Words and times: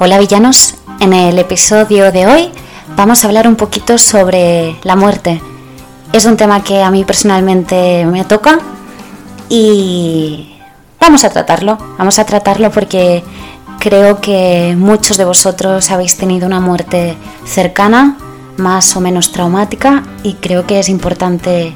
Hola 0.00 0.20
villanos, 0.20 0.76
en 1.00 1.12
el 1.12 1.40
episodio 1.40 2.12
de 2.12 2.28
hoy 2.28 2.52
vamos 2.94 3.24
a 3.24 3.26
hablar 3.26 3.48
un 3.48 3.56
poquito 3.56 3.98
sobre 3.98 4.76
la 4.84 4.94
muerte. 4.94 5.42
Es 6.12 6.24
un 6.24 6.36
tema 6.36 6.62
que 6.62 6.84
a 6.84 6.90
mí 6.92 7.04
personalmente 7.04 8.06
me 8.06 8.24
toca 8.24 8.60
y 9.48 10.56
vamos 11.00 11.24
a 11.24 11.30
tratarlo, 11.30 11.78
vamos 11.98 12.20
a 12.20 12.24
tratarlo 12.24 12.70
porque 12.70 13.24
creo 13.80 14.20
que 14.20 14.76
muchos 14.78 15.16
de 15.16 15.24
vosotros 15.24 15.90
habéis 15.90 16.16
tenido 16.16 16.46
una 16.46 16.60
muerte 16.60 17.16
cercana, 17.44 18.18
más 18.56 18.96
o 18.96 19.00
menos 19.00 19.32
traumática 19.32 20.04
y 20.22 20.34
creo 20.34 20.64
que 20.64 20.78
es 20.78 20.88
importante 20.88 21.74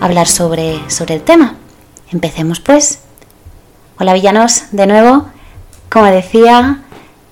hablar 0.00 0.26
sobre, 0.26 0.80
sobre 0.88 1.16
el 1.16 1.20
tema. 1.20 1.56
Empecemos 2.12 2.60
pues. 2.60 3.00
Hola 3.98 4.14
villanos, 4.14 4.62
de 4.72 4.86
nuevo, 4.86 5.26
como 5.90 6.06
decía, 6.06 6.84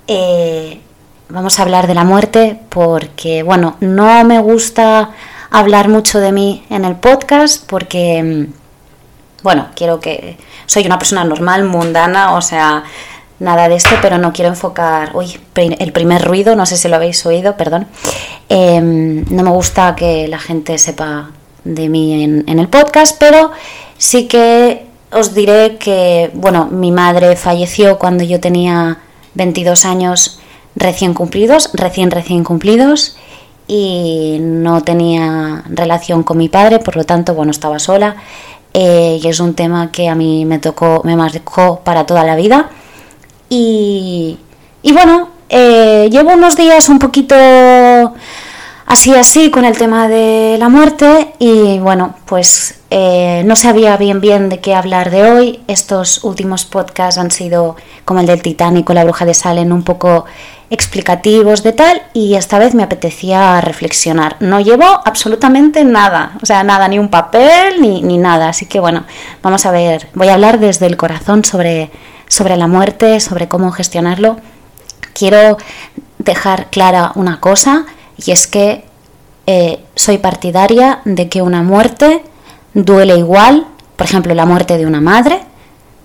eh, 0.07 0.81
vamos 1.29 1.59
a 1.59 1.63
hablar 1.63 1.87
de 1.87 1.95
la 1.95 2.05
muerte 2.05 2.61
porque, 2.69 3.43
bueno, 3.43 3.77
no 3.81 4.25
me 4.25 4.39
gusta 4.39 5.11
hablar 5.51 5.89
mucho 5.89 6.21
de 6.21 6.33
mí 6.33 6.65
en 6.71 6.85
el 6.85 6.97
podcast 6.97 7.65
porque, 7.69 8.23
mm, 8.23 8.53
bueno, 9.43 9.69
quiero 9.75 10.01
que... 10.01 10.37
Soy 10.67 10.85
una 10.85 10.99
persona 10.99 11.25
normal, 11.25 11.65
mundana, 11.65 12.35
o 12.35 12.43
sea, 12.43 12.83
nada 13.39 13.69
de 13.69 13.77
esto, 13.77 13.97
pero 14.03 14.19
no 14.19 14.33
quiero 14.33 14.51
enfocar... 14.51 15.11
Uy, 15.15 15.39
el 15.55 15.93
primer 15.93 16.25
ruido, 16.25 16.57
no 16.57 16.67
sé 16.67 16.77
si 16.77 16.89
lo 16.89 16.97
habéis 16.97 17.25
oído, 17.27 17.57
perdón. 17.57 17.87
Em, 18.49 19.25
no 19.31 19.43
me 19.43 19.51
gusta 19.51 19.95
que 19.95 20.29
la 20.29 20.39
gente 20.39 20.79
sepa 20.79 21.31
de 21.65 21.89
mí 21.89 22.25
en, 22.25 22.45
en 22.49 22.59
el 22.59 22.69
podcast, 22.69 23.17
pero 23.19 23.53
sí 23.99 24.27
que 24.27 24.87
os 25.13 25.35
diré 25.35 25.77
que, 25.79 26.31
bueno, 26.35 26.67
mi 26.67 26.91
madre 26.91 27.37
falleció 27.37 27.99
cuando 27.99 28.25
yo 28.25 28.41
tenía 28.41 28.99
22 29.37 29.85
años 29.85 30.41
recién 30.75 31.15
cumplidos, 31.15 31.71
recién 31.73 32.11
recién 32.11 32.45
cumplidos 32.45 33.17
y 33.69 34.39
no 34.41 34.83
tenía 34.83 35.63
relación 35.69 36.23
con 36.23 36.39
mi 36.39 36.49
padre, 36.49 36.79
por 36.79 36.97
lo 36.97 37.05
tanto, 37.05 37.35
bueno, 37.35 37.51
estaba 37.51 37.79
sola 37.79 38.17
eh, 38.75 39.19
y 39.23 39.27
es 39.27 39.41
un 39.41 39.55
tema 39.55 39.91
que 39.91 40.09
a 40.09 40.15
mí 40.15 40.45
me 40.45 40.59
tocó, 40.59 41.03
me 41.05 41.17
marcó 41.17 41.81
para 41.81 42.05
toda 42.05 42.25
la 42.25 42.37
vida. 42.37 42.71
Y, 43.49 44.39
y 44.83 44.93
bueno, 44.93 45.31
eh, 45.49 46.09
llevo 46.11 46.35
unos 46.35 46.57
días 46.57 46.89
un 46.89 46.99
poquito 46.99 47.35
así 48.87 49.15
así 49.15 49.51
con 49.51 49.65
el 49.65 49.77
tema 49.77 50.09
de 50.09 50.57
la 50.59 50.69
muerte 50.69 51.35
y 51.39 51.79
bueno, 51.79 52.17
pues 52.27 52.76
eh, 52.99 53.43
no 53.45 53.57
sabía 53.57 53.95
bien 53.99 54.23
bien 54.23 54.49
de 54.49 54.61
qué 54.61 54.75
hablar 54.75 55.11
de 55.11 55.31
hoy. 55.31 55.61
Estos 55.69 56.25
últimos 56.25 56.65
podcasts 56.65 57.19
han 57.19 57.31
sido 57.31 57.77
como 58.07 58.21
el 58.21 58.27
del 58.27 58.41
Titanic 58.41 58.89
o 58.89 58.95
la 58.95 59.05
bruja 59.05 59.27
de 59.27 59.35
Salem, 59.35 59.71
un 59.71 59.83
poco 59.83 60.25
explicativos 60.71 61.63
de 61.63 61.75
tal 61.75 62.01
y 62.15 62.37
esta 62.37 62.59
vez 62.59 62.75
me 62.75 62.83
apetecía 62.83 63.61
reflexionar. 63.61 64.37
No 64.41 64.61
llevo 64.61 64.87
absolutamente 65.05 65.85
nada, 65.85 66.39
o 66.43 66.47
sea, 66.47 66.65
nada, 66.65 66.89
ni 66.89 66.99
un 66.99 67.11
papel 67.11 67.83
ni, 67.83 68.01
ni 68.01 68.17
nada. 68.17 68.49
Así 68.49 68.65
que 68.65 68.81
bueno, 68.81 69.05
vamos 69.43 69.67
a 69.67 69.73
ver, 69.73 70.09
voy 70.15 70.29
a 70.29 70.35
hablar 70.35 70.59
desde 70.59 70.87
el 70.87 70.97
corazón 70.97 71.45
sobre, 71.45 71.91
sobre 72.29 72.57
la 72.57 72.67
muerte, 72.67 73.21
sobre 73.21 73.47
cómo 73.47 73.73
gestionarlo. 73.73 74.39
Quiero 75.13 75.59
dejar 76.17 76.71
clara 76.71 77.13
una 77.15 77.41
cosa 77.41 77.85
y 78.17 78.31
es 78.31 78.47
que 78.47 78.87
eh, 79.47 79.81
soy 79.97 80.17
partidaria 80.17 81.01
de 81.05 81.29
que 81.29 81.43
una 81.43 81.63
muerte 81.63 82.23
duele 82.77 83.17
igual, 83.17 83.67
por 83.97 84.07
ejemplo, 84.07 84.35
la 84.35 84.45
muerte 84.45 84.77
de 84.77 84.87
una 84.87 85.01
madre, 85.01 85.41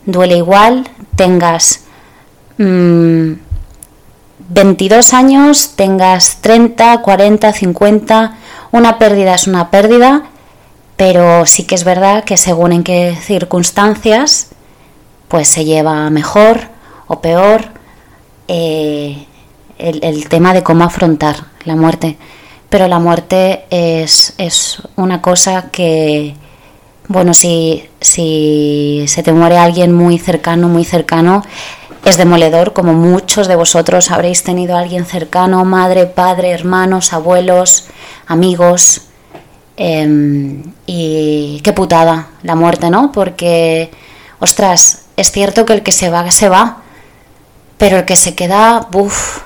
duele 0.05 0.37
igual, 0.37 0.87
tengas 1.17 1.83
22 2.57 2.59
mm, 5.13 5.15
años, 5.15 5.73
tengas 5.75 6.37
30, 6.39 7.01
40, 7.01 7.51
50, 7.51 8.37
una 8.71 8.97
pérdida 8.97 9.35
es 9.35 9.47
una 9.47 9.69
pérdida, 9.69 10.23
pero 10.95 11.45
sí 11.45 11.65
que 11.65 11.75
es 11.75 11.83
verdad 11.83 12.23
que 12.23 12.37
según 12.37 12.71
en 12.71 12.83
qué 12.83 13.17
circunstancias, 13.21 14.47
pues 15.27 15.49
se 15.49 15.65
lleva 15.65 16.09
mejor 16.09 16.69
o 17.07 17.19
peor 17.19 17.65
eh, 18.47 19.25
el 19.77 20.29
tema 20.29 20.53
de 20.53 20.63
cómo 20.63 20.85
afrontar 20.85 21.47
la 21.65 21.75
muerte. 21.75 22.17
Pero 22.69 22.87
la 22.87 22.99
muerte 22.99 23.65
es, 23.69 24.33
es 24.37 24.81
una 24.95 25.21
cosa 25.21 25.69
que, 25.71 26.35
bueno, 27.11 27.33
si, 27.33 27.89
si 27.99 29.05
se 29.07 29.23
te 29.23 29.33
muere 29.33 29.57
alguien 29.57 29.91
muy 29.91 30.17
cercano, 30.17 30.67
muy 30.67 30.85
cercano, 30.85 31.43
es 32.03 32.17
demoledor, 32.17 32.73
como 32.73 32.93
muchos 32.93 33.47
de 33.47 33.55
vosotros 33.55 34.09
habréis 34.09 34.43
tenido 34.43 34.75
a 34.75 34.79
alguien 34.79 35.05
cercano, 35.05 35.63
madre, 35.65 36.07
padre, 36.07 36.51
hermanos, 36.51 37.13
abuelos, 37.13 37.85
amigos. 38.27 39.03
Em, 39.77 40.63
y 40.85 41.61
qué 41.63 41.73
putada 41.73 42.27
la 42.43 42.55
muerte, 42.55 42.89
¿no? 42.89 43.11
Porque, 43.11 43.91
ostras, 44.39 45.03
es 45.15 45.31
cierto 45.31 45.65
que 45.65 45.73
el 45.73 45.83
que 45.83 45.91
se 45.91 46.09
va, 46.09 46.29
se 46.31 46.49
va, 46.49 46.81
pero 47.77 47.97
el 47.97 48.05
que 48.05 48.15
se 48.15 48.35
queda, 48.35 48.87
uff, 48.93 49.41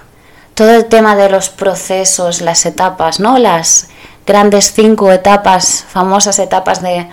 todo 0.54 0.72
el 0.72 0.86
tema 0.86 1.16
de 1.16 1.30
los 1.30 1.50
procesos, 1.50 2.42
las 2.42 2.66
etapas, 2.66 3.20
¿no? 3.20 3.38
Las 3.38 3.90
grandes 4.25 4.74
cinco 4.74 5.12
etapas, 5.12 5.86
famosas 5.88 6.40
etapas 6.40 6.81
de, 6.81 7.08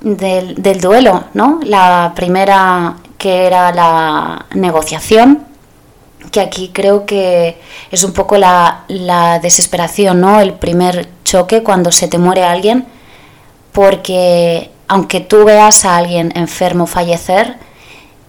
del, 0.00 0.80
duelo, 0.80 1.24
¿no? 1.34 1.60
La 1.64 2.12
primera 2.14 2.96
que 3.16 3.46
era 3.46 3.72
la 3.72 4.46
negociación, 4.54 5.44
que 6.30 6.40
aquí 6.40 6.70
creo 6.72 7.04
que 7.06 7.60
es 7.90 8.04
un 8.04 8.12
poco 8.12 8.38
la, 8.38 8.84
desesperación, 9.42 10.20
¿no? 10.20 10.40
El 10.40 10.54
primer 10.54 11.08
choque 11.24 11.62
cuando 11.62 11.90
se 11.92 12.08
te 12.08 12.18
muere 12.18 12.44
alguien, 12.44 12.86
porque 13.72 14.70
aunque 14.88 15.20
tú 15.20 15.44
veas 15.44 15.84
a 15.84 15.96
alguien 15.96 16.32
enfermo 16.36 16.86
fallecer, 16.86 17.56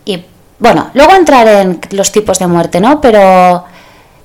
y 0.06 0.26
bueno, 0.60 0.90
luego 0.94 1.14
entrar 1.14 1.48
en 1.48 1.80
los 1.92 2.12
tipos 2.12 2.40
de 2.40 2.48
muerte, 2.48 2.80
¿no? 2.80 3.00
Pero 3.00 3.64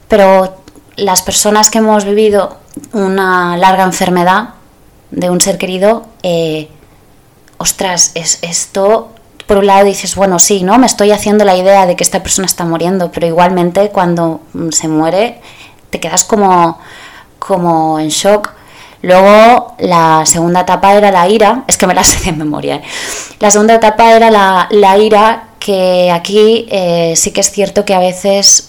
pero 0.08 0.58
las 0.96 1.22
personas 1.22 1.70
que 1.70 1.78
hemos 1.78 2.04
vivido 2.04 2.58
una 2.92 3.56
larga 3.56 3.84
enfermedad 3.84 4.50
de 5.10 5.30
un 5.30 5.40
ser 5.40 5.58
querido, 5.58 6.06
eh, 6.22 6.68
ostras, 7.58 8.12
es, 8.14 8.38
esto, 8.42 9.10
por 9.46 9.58
un 9.58 9.66
lado 9.66 9.84
dices, 9.84 10.16
bueno, 10.16 10.38
sí, 10.38 10.62
¿no? 10.62 10.78
Me 10.78 10.86
estoy 10.86 11.10
haciendo 11.10 11.44
la 11.44 11.56
idea 11.56 11.86
de 11.86 11.96
que 11.96 12.04
esta 12.04 12.22
persona 12.22 12.46
está 12.46 12.64
muriendo, 12.64 13.10
pero 13.10 13.26
igualmente 13.26 13.90
cuando 13.90 14.40
se 14.70 14.88
muere 14.88 15.40
te 15.90 16.00
quedas 16.00 16.24
como, 16.24 16.78
como 17.38 17.98
en 17.98 18.08
shock. 18.08 18.52
Luego 19.02 19.74
la 19.78 20.24
segunda 20.24 20.60
etapa 20.60 20.94
era 20.94 21.10
la 21.10 21.28
ira, 21.28 21.64
es 21.68 21.76
que 21.76 21.86
me 21.86 21.94
la 21.94 22.04
sé 22.04 22.24
de 22.24 22.32
memoria. 22.32 22.76
¿eh? 22.76 22.82
La 23.38 23.50
segunda 23.50 23.74
etapa 23.74 24.14
era 24.14 24.30
la, 24.30 24.66
la 24.70 24.96
ira, 24.98 25.48
que 25.58 26.10
aquí 26.10 26.66
eh, 26.70 27.14
sí 27.16 27.30
que 27.30 27.40
es 27.40 27.50
cierto 27.50 27.84
que 27.84 27.94
a 27.94 27.98
veces 27.98 28.66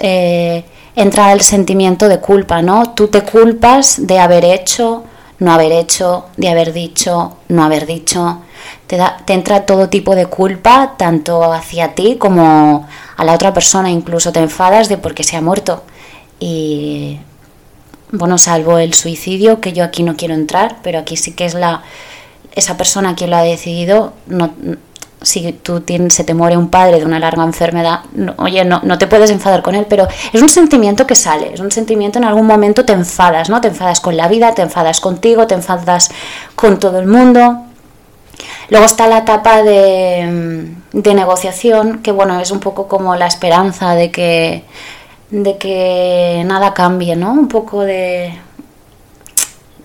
entra 0.96 1.34
el 1.34 1.42
sentimiento 1.42 2.08
de 2.08 2.20
culpa, 2.20 2.62
¿no? 2.62 2.92
Tú 2.92 3.08
te 3.10 3.22
culpas 3.22 4.08
de 4.08 4.20
haber 4.20 4.46
hecho, 4.46 5.04
no 5.40 5.52
haber 5.52 5.72
hecho, 5.72 6.26
de 6.38 6.50
haber 6.50 6.74
dicho, 6.74 7.38
no 7.50 7.64
haber 7.64 7.86
dicho. 7.86 8.42
Te, 8.88 8.98
da, 8.98 9.18
te 9.26 9.34
entra 9.34 9.66
todo 9.66 9.90
tipo 9.90 10.16
de 10.16 10.28
culpa, 10.28 10.96
tanto 10.98 11.52
hacia 11.52 11.96
ti 11.96 12.16
como 12.18 12.88
a 13.18 13.24
la 13.24 13.34
otra 13.34 13.54
persona, 13.54 13.90
incluso 13.90 14.32
te 14.32 14.40
enfadas 14.40 14.90
de 14.90 14.98
por 14.98 15.14
qué 15.14 15.24
se 15.24 15.38
ha 15.38 15.42
muerto. 15.42 15.84
Y 16.40 17.20
bueno, 18.12 18.38
salvo 18.38 18.78
el 18.78 18.94
suicidio, 18.94 19.62
que 19.62 19.74
yo 19.74 19.84
aquí 19.84 20.04
no 20.04 20.16
quiero 20.16 20.34
entrar, 20.34 20.78
pero 20.84 21.00
aquí 21.00 21.18
sí 21.18 21.32
que 21.34 21.46
es 21.46 21.54
la 21.54 21.84
esa 22.56 22.78
persona 22.78 23.16
quien 23.16 23.32
lo 23.32 23.36
ha 23.36 23.44
decidido, 23.44 24.14
no, 24.28 24.54
si 25.22 25.54
tú 25.54 25.82
tienes, 25.82 26.14
se 26.14 26.24
te 26.24 26.34
muere 26.34 26.58
un 26.58 26.70
padre 26.70 27.00
de 27.00 27.06
una 27.06 27.20
larga 27.20 27.44
enfermedad, 27.44 28.02
oye, 28.38 28.64
no, 28.64 28.82
no 28.84 28.98
te 28.98 29.08
puedes 29.08 29.32
enfadar 29.32 29.64
con 29.64 29.76
él, 29.76 29.86
pero 29.90 30.08
es 30.32 30.42
un 30.42 30.50
sentimiento 30.50 31.08
que 31.08 31.16
sale, 31.16 31.54
es 31.54 31.60
un 31.60 31.72
sentimiento 31.72 32.20
en 32.20 32.26
algún 32.26 32.46
momento 32.46 32.86
te 32.86 32.94
enfadas, 32.94 33.50
¿no? 33.50 33.60
Te 33.62 33.70
enfadas 33.70 34.00
con 34.00 34.16
la 34.18 34.28
vida, 34.28 34.54
te 34.54 34.62
enfadas 34.62 35.00
contigo, 35.00 35.48
te 35.48 35.56
enfadas 35.56 36.12
con 36.56 36.80
todo 36.80 37.00
el 37.00 37.08
mundo. 37.08 37.64
Luego 38.70 38.86
está 38.86 39.08
la 39.08 39.20
etapa 39.20 39.64
de, 39.64 40.76
de 40.92 41.14
negociación, 41.14 42.00
que 42.02 42.12
bueno, 42.12 42.40
es 42.40 42.52
un 42.52 42.60
poco 42.60 42.88
como 42.88 43.16
la 43.16 43.28
esperanza 43.28 43.96
de 43.96 44.12
que, 44.12 44.64
de 45.30 45.58
que 45.58 46.44
nada 46.46 46.74
cambie, 46.74 47.16
¿no? 47.16 47.32
Un 47.32 47.48
poco 47.48 47.82
de... 47.82 48.38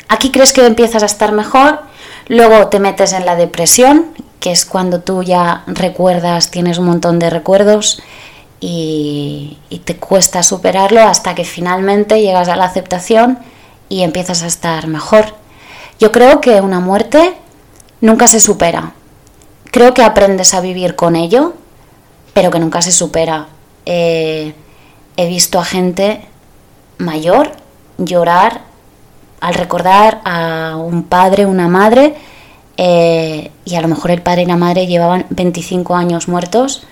Aquí 0.08 0.30
crees 0.30 0.52
que 0.52 0.66
empiezas 0.66 1.02
a 1.02 1.06
estar 1.06 1.32
mejor, 1.32 1.80
luego 2.28 2.68
te 2.68 2.80
metes 2.80 3.12
en 3.12 3.24
la 3.24 3.36
depresión, 3.36 4.06
que 4.40 4.50
es 4.50 4.64
cuando 4.64 5.00
tú 5.00 5.22
ya 5.22 5.62
recuerdas, 5.66 6.50
tienes 6.50 6.78
un 6.78 6.86
montón 6.86 7.18
de 7.18 7.30
recuerdos 7.30 8.02
y, 8.58 9.58
te 9.84 9.96
cuesta 9.96 10.42
superarlo 10.42 11.00
hasta 11.00 11.34
que 11.34 11.44
finalmente 11.44 12.20
llegas 12.20 12.48
a 12.48 12.56
la 12.56 12.64
aceptación 12.64 13.38
y 13.88 14.02
empiezas 14.02 14.42
a 14.42 14.46
estar 14.46 14.86
mejor. 14.86 15.34
Yo 15.98 16.10
creo 16.12 16.40
que 16.40 16.60
una 16.60 16.80
muerte 16.80 17.34
nunca 18.00 18.26
se 18.28 18.40
supera. 18.40 18.92
Creo 19.70 19.94
que 19.94 20.02
aprendes 20.02 20.54
a 20.54 20.60
vivir 20.60 20.96
con 20.96 21.16
ello, 21.16 21.54
pero 22.32 22.50
que 22.50 22.58
nunca 22.58 22.82
se 22.82 22.92
supera. 22.92 23.48
Eh, 23.84 24.54
he 25.16 25.26
visto 25.26 25.58
a 25.58 25.64
gente 25.64 26.26
mayor 26.98 27.52
llorar 27.98 28.62
al 29.40 29.54
recordar 29.54 30.20
a 30.24 30.76
un 30.76 31.04
padre, 31.04 31.46
una 31.46 31.68
madre, 31.68 32.16
eh, 32.82 33.50
y 33.66 33.74
a 33.74 33.82
lo 33.82 33.88
mejor 33.88 34.10
el 34.10 34.22
padre 34.22 34.44
y 34.44 34.46
la 34.46 34.56
madre 34.56 34.86
llevaban 34.86 35.26
25 35.28 35.94
años 35.94 36.28
muertos, 36.28 36.82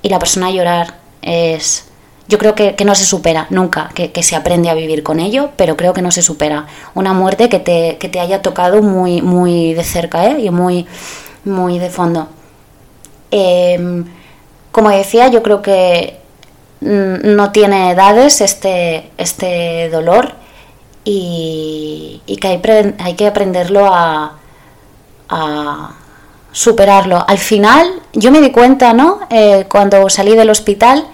y 0.00 0.10
la 0.10 0.20
persona 0.20 0.52
llorar 0.52 0.94
es... 1.22 1.86
Yo 2.28 2.38
creo 2.38 2.54
que, 2.54 2.76
no 2.84 2.94
se 2.94 3.04
supera 3.04 3.46
nunca, 3.50 3.90
que, 3.94 4.22
se 4.22 4.36
aprende 4.36 4.68
a 4.70 4.74
vivir 4.74 5.02
con 5.02 5.18
ello, 5.18 5.50
pero 5.56 5.76
creo 5.76 5.94
que 5.94 6.02
no 6.02 6.10
se 6.10 6.20
supera. 6.22 6.66
Una 6.94 7.14
muerte 7.14 7.48
que 7.48 7.58
te, 7.58 7.96
que 7.96 8.08
te 8.10 8.20
haya 8.20 8.42
tocado 8.42 8.82
muy, 8.82 9.22
muy 9.22 9.72
de 9.72 9.82
cerca 9.82 10.26
¿eh? 10.26 10.38
y 10.38 10.50
muy, 10.50 10.86
muy 11.44 11.78
de 11.78 11.88
fondo. 11.88 12.28
Em, 13.30 14.04
como 14.70 14.90
decía, 14.90 15.28
yo 15.28 15.42
creo 15.42 15.62
que 15.62 16.18
mm, 16.82 17.34
no 17.34 17.50
tiene 17.50 17.92
edades 17.92 18.42
este, 18.42 19.10
este 19.16 19.88
dolor 19.88 20.34
y, 21.04 22.20
que 22.40 22.48
hay, 22.48 22.60
hay, 22.98 23.14
que 23.14 23.26
aprenderlo 23.26 23.86
a, 23.86 24.38
superarlo. 26.52 27.24
Al 27.26 27.38
final, 27.38 28.02
yo 28.12 28.30
me 28.30 28.40
di 28.40 28.50
cuenta, 28.50 28.92
¿no? 28.92 29.20
Eh, 29.30 29.66
cuando 29.70 30.08
salí 30.10 30.34
del 30.34 30.50
hospital 30.50 31.06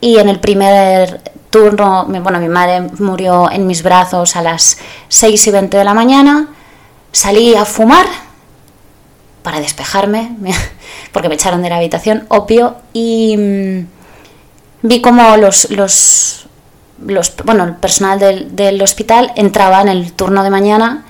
y 0.00 0.18
en 0.18 0.28
el 0.28 0.38
primer 0.38 1.20
turno, 1.50 2.06
bueno, 2.06 2.38
mi 2.38 2.48
madre 2.48 2.82
murió 2.98 3.50
en 3.50 3.66
mis 3.66 3.82
brazos 3.82 4.36
a 4.36 4.42
las 4.42 4.78
6 5.08 5.46
y 5.46 5.50
20 5.50 5.76
de 5.76 5.84
la 5.84 5.94
mañana, 5.94 6.48
salí 7.12 7.54
a 7.56 7.64
fumar 7.64 8.06
para 9.42 9.60
despejarme, 9.60 10.36
porque 11.12 11.28
me 11.28 11.34
echaron 11.34 11.62
de 11.62 11.70
la 11.70 11.76
habitación, 11.76 12.26
obvio, 12.28 12.76
y 12.92 13.36
mm, 13.36 13.86
vi 14.82 15.00
como 15.00 15.36
los, 15.36 15.70
los, 15.70 16.46
los, 17.04 17.34
bueno, 17.44 17.64
el 17.64 17.74
personal 17.74 18.20
del, 18.20 18.54
del 18.54 18.80
hospital 18.82 19.32
entraba 19.34 19.80
en 19.80 19.88
el 19.88 20.12
turno 20.12 20.44
de 20.44 20.50
mañana 20.50 21.06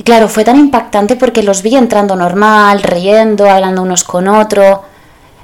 y 0.00 0.02
claro, 0.02 0.28
fue 0.28 0.44
tan 0.44 0.56
impactante 0.56 1.16
porque 1.16 1.42
los 1.42 1.62
vi 1.62 1.76
entrando 1.76 2.16
normal, 2.16 2.82
riendo, 2.82 3.50
hablando 3.50 3.82
unos 3.82 4.02
con 4.04 4.28
otros. 4.28 4.80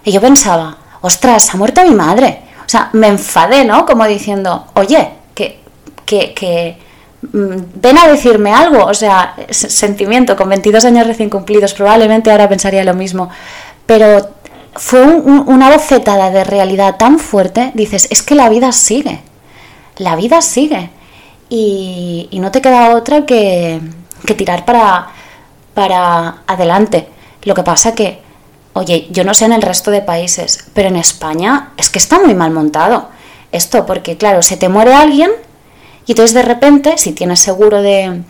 Y 0.04 0.12
yo 0.12 0.20
pensaba, 0.20 0.76
ostras, 1.02 1.52
ha 1.52 1.58
muerto 1.58 1.82
mi 1.82 1.94
madre. 1.94 2.42
O 2.64 2.68
sea, 2.68 2.88
me 2.94 3.08
enfadé, 3.08 3.64
¿no? 3.64 3.84
Como 3.84 4.06
diciendo, 4.06 4.66
oye, 4.74 5.10
que, 5.34 5.60
que, 6.04 6.32
que 6.32 6.78
Mm, 7.32 7.80
ven 7.80 7.98
a 7.98 8.06
decirme 8.08 8.52
algo, 8.52 8.84
o 8.84 8.94
sea, 8.94 9.34
sentimiento, 9.50 10.36
con 10.36 10.48
22 10.48 10.84
años 10.84 11.06
recién 11.06 11.30
cumplidos, 11.30 11.74
probablemente 11.74 12.30
ahora 12.30 12.48
pensaría 12.48 12.84
lo 12.84 12.94
mismo, 12.94 13.30
pero 13.86 14.30
fue 14.74 15.02
una 15.02 15.70
bofetada 15.70 16.30
de 16.30 16.44
realidad 16.44 16.96
tan 16.96 17.18
fuerte, 17.18 17.70
dices, 17.74 18.08
es 18.10 18.22
que 18.22 18.34
la 18.34 18.48
vida 18.48 18.72
sigue, 18.72 19.20
la 19.96 20.16
vida 20.16 20.42
sigue, 20.42 20.90
y, 21.48 22.28
no 22.32 22.50
te 22.50 22.60
queda 22.60 22.94
otra 22.94 23.24
que, 23.24 23.80
que 24.26 24.34
tirar 24.34 24.64
para, 24.64 25.08
para 25.74 26.42
adelante. 26.46 27.08
Lo 27.42 27.54
que 27.54 27.62
pasa 27.62 27.94
que, 27.94 28.20
oye, 28.74 29.06
yo 29.10 29.24
no 29.24 29.32
sé 29.32 29.46
en 29.46 29.52
el 29.52 29.62
resto 29.62 29.90
de 29.90 30.02
países, 30.02 30.66
pero 30.74 30.88
en 30.88 30.96
España 30.96 31.70
es 31.76 31.88
que 31.88 31.98
está 31.98 32.18
muy 32.18 32.34
mal 32.34 32.50
montado 32.50 33.08
esto, 33.52 33.86
porque 33.86 34.16
claro, 34.16 34.42
se 34.42 34.56
te 34.56 34.68
muere 34.68 34.94
alguien, 34.94 35.30
y 36.06 36.12
entonces 36.12 36.34
de 36.34 36.42
repente, 36.42 36.98
si 36.98 37.12
tienes 37.12 37.40
seguro 37.40 37.82
de, 37.82 38.22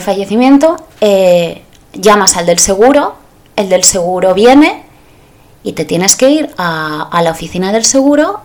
fallecimiento, 0.00 0.76
eh, 1.00 1.62
llamas 1.92 2.36
al 2.36 2.46
del 2.46 2.58
seguro, 2.58 3.16
el 3.56 3.68
del 3.68 3.84
seguro 3.84 4.34
viene 4.34 4.84
y 5.62 5.72
te 5.72 5.84
tienes 5.84 6.16
que 6.16 6.30
ir 6.30 6.54
a, 6.56 7.20
la 7.22 7.30
oficina 7.30 7.72
del 7.72 7.84
seguro 7.84 8.40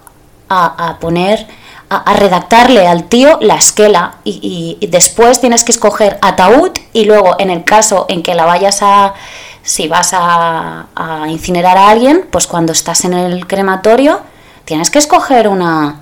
a, 0.49 0.97
poner, 0.99 1.45
a, 1.89 2.13
redactarle 2.13 2.87
al 2.87 3.05
tío 3.05 3.37
la 3.41 3.55
esquela 3.55 4.15
y, 4.23 4.77
después 4.89 5.41
tienes 5.41 5.63
que 5.63 5.71
escoger 5.71 6.17
ataúd 6.21 6.71
y 6.93 7.05
luego 7.05 7.35
en 7.39 7.49
el 7.49 7.63
caso 7.63 8.05
en 8.09 8.21
que 8.23 8.35
la 8.35 8.45
vayas 8.45 8.81
a, 8.81 9.13
si 9.63 9.87
vas 9.87 10.11
a, 10.13 10.85
incinerar 11.27 11.77
a 11.77 11.89
alguien, 11.89 12.27
pues 12.31 12.47
cuando 12.47 12.71
estás 12.71 13.05
en 13.05 13.13
el 13.13 13.47
crematorio 13.47 14.21
tienes 14.65 14.91
que 14.91 14.99
escoger 14.99 15.47
una, 15.47 16.01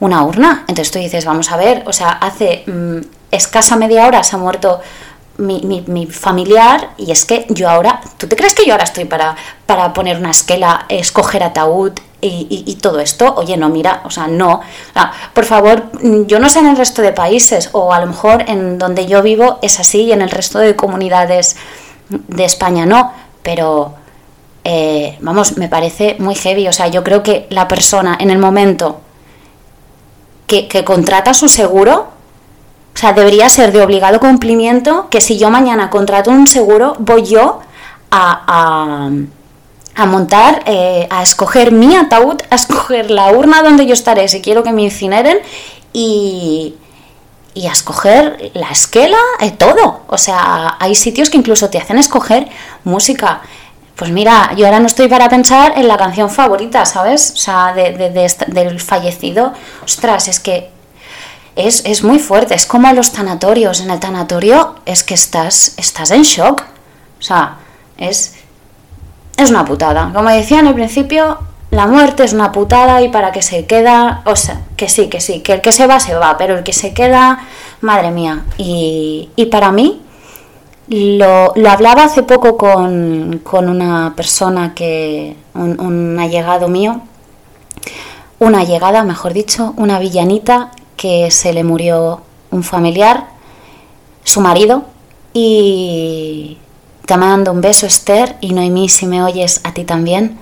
una 0.00 0.24
urna. 0.24 0.64
Entonces 0.66 0.90
tú 0.90 0.98
dices, 0.98 1.24
vamos 1.24 1.52
a 1.52 1.56
ver, 1.56 1.84
o 1.86 1.92
sea, 1.92 2.10
hace 2.10 2.64
mm, 2.66 3.00
escasa 3.30 3.76
media 3.76 4.06
hora 4.06 4.24
se 4.24 4.36
ha 4.36 4.38
muerto 4.38 4.80
mi, 5.38 6.06
familiar 6.06 6.90
y 6.96 7.10
es 7.10 7.24
que 7.24 7.46
yo 7.48 7.68
ahora, 7.68 8.00
¿tú 8.18 8.26
te 8.26 8.36
crees 8.36 8.54
que 8.54 8.66
yo 8.66 8.72
ahora 8.72 8.84
estoy 8.84 9.04
para, 9.04 9.36
para 9.66 9.92
poner 9.92 10.18
una 10.18 10.30
esquela, 10.30 10.84
escoger 10.88 11.42
ataúd 11.42 11.92
y, 12.20 12.74
todo 12.82 13.00
esto? 13.00 13.34
Oye, 13.36 13.56
no, 13.56 13.68
mira, 13.68 14.02
o 14.04 14.10
sea, 14.10 14.26
no. 14.26 14.60
por 15.32 15.44
favor, 15.44 15.90
yo 16.26 16.38
no 16.38 16.48
sé 16.48 16.58
en 16.58 16.66
el 16.66 16.76
resto 16.76 17.02
de 17.02 17.12
países 17.12 17.70
o 17.72 17.92
a 17.92 18.00
lo 18.00 18.06
mejor 18.06 18.44
en 18.48 18.78
donde 18.78 19.06
yo 19.06 19.22
vivo 19.22 19.58
es 19.62 19.78
así 19.80 20.02
y 20.02 20.12
en 20.12 20.22
el 20.22 20.30
resto 20.30 20.58
de 20.58 20.76
comunidades 20.76 21.56
de 22.08 22.44
España 22.44 22.86
no, 22.86 23.12
pero... 23.42 23.94
Eh, 24.70 25.16
vamos, 25.22 25.56
me 25.56 25.68
parece 25.68 26.16
muy 26.18 26.34
heavy. 26.34 26.68
O 26.68 26.72
sea, 26.74 26.88
yo 26.88 27.02
creo 27.02 27.22
que 27.22 27.46
la 27.48 27.66
persona 27.68 28.18
en 28.20 28.30
el 28.30 28.36
momento 28.36 29.00
que, 30.48 30.84
contrata 30.84 31.34
su 31.34 31.48
seguro, 31.48 32.08
o 32.98 33.00
sea, 33.00 33.12
debería 33.12 33.48
ser 33.48 33.70
de 33.70 33.80
obligado 33.80 34.18
cumplimiento 34.18 35.08
que 35.08 35.20
si 35.20 35.38
yo 35.38 35.50
mañana 35.50 35.88
contrato 35.88 36.32
un 36.32 36.48
seguro, 36.48 36.96
voy 36.98 37.22
yo 37.22 37.60
a, 38.10 39.08
a, 39.94 40.06
montar, 40.06 40.64
eh, 40.66 41.06
a 41.08 41.22
escoger 41.22 41.70
mi 41.70 41.94
ataúd, 41.94 42.42
a 42.50 42.56
escoger 42.56 43.12
la 43.12 43.30
urna 43.30 43.62
donde 43.62 43.86
yo 43.86 43.92
estaré 43.92 44.26
si 44.26 44.42
quiero 44.42 44.64
que 44.64 44.72
me 44.72 44.82
incineren 44.82 45.38
y, 45.92 46.74
y 47.54 47.68
a 47.68 47.70
escoger 47.70 48.50
la 48.54 48.70
esquela, 48.70 49.18
eh, 49.38 49.52
todo. 49.52 50.00
O 50.08 50.18
sea, 50.18 50.76
hay 50.80 50.96
sitios 50.96 51.30
que 51.30 51.36
incluso 51.36 51.70
te 51.70 51.78
hacen 51.78 51.98
escoger 51.98 52.48
música. 52.82 53.42
Pues 53.94 54.10
mira, 54.10 54.54
yo 54.56 54.66
ahora 54.66 54.80
no 54.80 54.88
estoy 54.88 55.06
para 55.06 55.28
pensar 55.28 55.74
en 55.76 55.86
la 55.86 55.96
canción 55.96 56.30
favorita, 56.30 56.84
¿sabes? 56.84 57.34
O 57.34 57.36
sea, 57.36 57.72
del 57.74 58.80
fallecido. 58.80 59.52
Ostras, 59.84 60.26
es 60.26 60.40
que 60.40 60.76
es, 61.66 62.04
muy 62.04 62.18
fuerte. 62.18 62.54
Es 62.54 62.66
como 62.66 62.92
los 62.92 63.12
tanatorios. 63.12 63.80
En 63.80 63.90
el 63.90 64.00
tanatorio 64.00 64.76
es 64.86 65.02
que 65.02 65.14
estás, 65.14 65.74
estás 65.76 66.10
en 66.10 66.22
shock. 66.22 66.62
O 67.18 67.22
sea, 67.22 67.58
es, 67.96 68.36
es 69.36 69.50
una 69.50 69.64
putada. 69.64 70.10
Como 70.14 70.30
decía 70.30 70.60
en 70.60 70.68
el 70.68 70.74
principio, 70.74 71.38
la 71.70 71.86
muerte 71.86 72.24
es 72.24 72.32
una 72.32 72.52
putada 72.52 73.02
y 73.02 73.08
para 73.08 73.32
que 73.32 73.42
se 73.42 73.66
queda, 73.66 74.22
o 74.24 74.36
sea, 74.36 74.62
que 74.76 74.88
sí, 74.88 75.08
que 75.08 75.20
sí, 75.20 75.40
que 75.40 75.54
el 75.54 75.60
que 75.60 75.72
se 75.72 75.86
va, 75.86 76.00
se 76.00 76.14
va, 76.14 76.38
pero 76.38 76.56
el 76.58 76.64
que 76.64 76.72
se 76.72 76.94
queda, 76.94 77.40
madre 77.80 78.10
mía. 78.10 78.44
Y, 78.56 79.30
y 79.36 79.46
para 79.46 79.72
mí, 79.72 80.02
lo, 80.88 81.52
lo, 81.54 81.70
hablaba 81.70 82.04
hace 82.04 82.22
poco 82.22 82.56
con, 82.56 83.42
una 83.52 84.14
persona 84.16 84.74
que, 84.74 85.36
un, 85.54 86.18
allegado 86.18 86.68
mío, 86.68 87.02
una 88.38 88.64
llegada, 88.64 89.04
mejor 89.04 89.34
dicho, 89.34 89.74
una 89.76 89.98
villanita 89.98 90.70
que 90.98 91.30
se 91.30 91.54
le 91.54 91.64
murió 91.64 92.20
un 92.50 92.62
familiar, 92.62 93.28
su 94.22 94.42
marido, 94.42 94.84
y 95.32 96.58
te 97.06 97.16
mando 97.16 97.52
un 97.52 97.62
beso 97.62 97.86
Esther 97.86 98.36
y 98.42 98.52
Noemí 98.52 98.90
si 98.90 99.06
me 99.06 99.22
oyes 99.22 99.62
a 99.64 99.72
ti 99.72 99.84
también. 99.84 100.36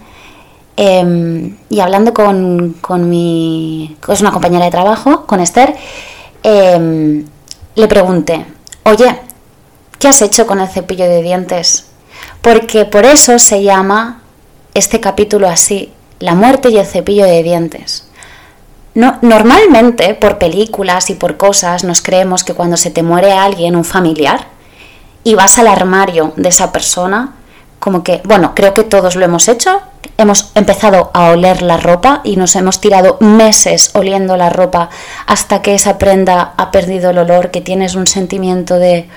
Em, 0.76 1.56
y 1.70 1.78
hablando 1.78 2.12
con, 2.12 2.74
con 2.80 3.08
mi, 3.08 3.96
es 4.08 4.20
una 4.20 4.32
compañera 4.32 4.64
de 4.64 4.72
trabajo, 4.72 5.26
con 5.26 5.38
Esther, 5.38 5.76
em, 6.42 7.24
le 7.76 7.86
pregunté, 7.86 8.44
oye, 8.84 9.20
¿Qué 9.98 10.08
has 10.08 10.20
hecho 10.20 10.46
con 10.46 10.60
el 10.60 10.68
cepillo 10.68 11.06
de 11.06 11.22
dientes? 11.22 11.86
Porque 12.42 12.84
por 12.84 13.04
eso 13.04 13.38
se 13.38 13.62
llama 13.62 14.22
este 14.74 15.00
capítulo 15.00 15.48
así, 15.48 15.92
la 16.18 16.34
muerte 16.34 16.68
y 16.68 16.76
el 16.76 16.86
cepillo 16.86 17.24
de 17.24 17.42
dientes. 17.42 18.05
No, 18.96 19.18
normalmente, 19.20 20.14
por 20.14 20.38
películas 20.38 21.10
y 21.10 21.16
por 21.16 21.36
cosas, 21.36 21.84
nos 21.84 22.00
creemos 22.00 22.44
que 22.44 22.54
cuando 22.54 22.78
se 22.78 22.90
te 22.90 23.02
muere 23.02 23.30
alguien, 23.30 23.76
un 23.76 23.84
familiar, 23.84 24.46
y 25.22 25.34
vas 25.34 25.58
al 25.58 25.66
armario 25.66 26.32
de 26.36 26.48
esa 26.48 26.72
persona, 26.72 27.34
como 27.78 28.02
que, 28.02 28.22
bueno, 28.24 28.54
creo 28.54 28.72
que 28.72 28.84
todos 28.84 29.14
lo 29.14 29.26
hemos 29.26 29.48
hecho, 29.48 29.82
hemos 30.16 30.50
empezado 30.54 31.10
a 31.12 31.28
oler 31.28 31.60
la 31.60 31.76
ropa 31.76 32.22
y 32.24 32.36
nos 32.36 32.56
hemos 32.56 32.80
tirado 32.80 33.18
meses 33.20 33.90
oliendo 33.92 34.38
la 34.38 34.48
ropa 34.48 34.88
hasta 35.26 35.60
que 35.60 35.74
esa 35.74 35.98
prenda 35.98 36.54
ha 36.56 36.70
perdido 36.70 37.10
el 37.10 37.18
olor, 37.18 37.50
que 37.50 37.60
tienes 37.60 37.96
un 37.96 38.06
sentimiento 38.06 38.78
de, 38.78 39.10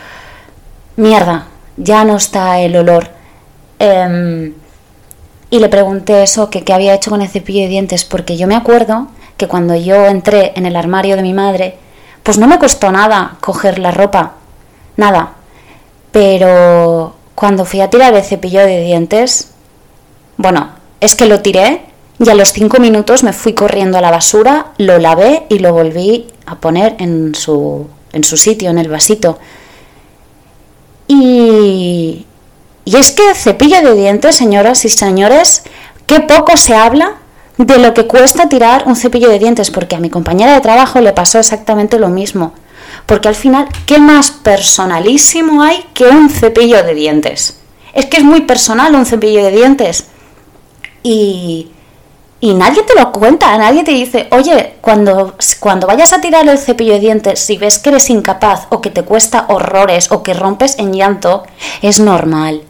mierda, 0.97 1.45
ya 1.77 2.03
no 2.03 2.17
está 2.17 2.59
el 2.59 2.75
olor. 2.75 3.11
Em, 3.79 4.55
y 5.49 5.59
le 5.59 5.69
pregunté 5.69 6.21
eso, 6.21 6.49
que 6.49 6.65
qué 6.65 6.73
había 6.73 6.95
hecho 6.95 7.11
con 7.11 7.21
el 7.21 7.29
cepillo 7.29 7.61
de 7.61 7.69
dientes, 7.69 8.03
porque 8.03 8.35
yo 8.35 8.45
me 8.45 8.57
acuerdo 8.57 9.07
que 9.39 9.47
cuando 9.47 9.73
yo 9.73 10.05
entré 10.05 10.51
en 10.55 10.65
el 10.65 10.75
armario 10.75 11.15
de 11.15 11.23
mi 11.23 11.33
madre, 11.33 11.77
pues 12.23 12.37
no 12.37 12.45
me 12.45 12.59
costó 12.59 12.91
nada 12.91 13.37
coger 13.39 13.79
la 13.79 13.89
ropa, 13.89 14.33
nada. 14.97 15.31
Pero 16.11 17.15
cuando 17.35 17.63
fui 17.63 17.79
a 17.79 17.89
tirar 17.89 18.13
el 18.13 18.23
cepillo 18.23 18.59
de 18.59 18.83
dientes, 18.83 19.51
bueno, 20.35 20.71
es 20.99 21.15
que 21.15 21.25
lo 21.25 21.39
tiré 21.39 21.81
y 22.19 22.29
a 22.29 22.35
los 22.35 22.51
cinco 22.51 22.79
minutos 22.79 23.23
me 23.23 23.31
fui 23.31 23.53
corriendo 23.53 23.97
a 23.97 24.01
la 24.01 24.11
basura, 24.11 24.73
lo 24.77 24.99
lavé 24.99 25.45
y 25.47 25.59
lo 25.59 25.71
volví 25.71 26.27
a 26.45 26.55
poner 26.55 26.97
en 26.99 27.33
su, 27.33 27.87
en 28.11 28.25
su 28.25 28.35
sitio, 28.35 28.69
en 28.69 28.77
el 28.77 28.89
vasito. 28.89 29.39
Y, 31.07 32.25
y 32.83 32.95
es 32.97 33.11
que 33.11 33.33
cepillo 33.35 33.81
de 33.81 33.95
dientes, 33.95 34.35
señoras 34.35 34.83
y 34.83 34.89
señores, 34.89 35.63
qué 36.07 36.19
poco 36.19 36.57
se 36.57 36.75
habla 36.75 37.18
de 37.65 37.77
lo 37.77 37.93
que 37.93 38.07
cuesta 38.07 38.47
tirar 38.47 38.83
un 38.85 38.95
cepillo 38.95 39.29
de 39.29 39.37
dientes, 39.37 39.69
porque 39.69 39.97
a 39.97 39.99
mi 39.99 40.09
compañera 40.09 40.53
de 40.53 40.61
trabajo 40.61 41.01
le 41.01 41.11
pasó 41.11 41.39
exactamente 41.39 41.99
lo 41.99 42.07
mismo. 42.07 42.53
Porque 43.05 43.27
al 43.27 43.35
final, 43.35 43.67
¿qué 43.85 43.99
más 43.99 44.31
personalísimo 44.31 45.61
hay 45.61 45.83
que 45.93 46.05
un 46.05 46.29
cepillo 46.29 46.81
de 46.83 46.93
dientes? 46.93 47.59
Es 47.93 48.05
que 48.05 48.17
es 48.17 48.23
muy 48.23 48.41
personal 48.41 48.95
un 48.95 49.05
cepillo 49.05 49.43
de 49.43 49.51
dientes. 49.51 50.05
Y, 51.03 51.71
y 52.39 52.53
nadie 52.53 52.83
te 52.83 52.95
lo 52.95 53.11
cuenta, 53.11 53.57
nadie 53.57 53.83
te 53.83 53.91
dice, 53.91 54.29
oye, 54.31 54.75
cuando, 54.79 55.35
cuando 55.59 55.85
vayas 55.85 56.13
a 56.13 56.21
tirar 56.21 56.47
el 56.47 56.57
cepillo 56.57 56.93
de 56.93 57.01
dientes, 57.01 57.41
si 57.41 57.57
ves 57.57 57.77
que 57.77 57.89
eres 57.89 58.09
incapaz 58.09 58.67
o 58.69 58.79
que 58.79 58.89
te 58.89 59.03
cuesta 59.03 59.47
horrores 59.49 60.13
o 60.13 60.23
que 60.23 60.33
rompes 60.33 60.79
en 60.79 60.93
llanto, 60.93 61.43
es 61.81 61.99
normal. 61.99 62.61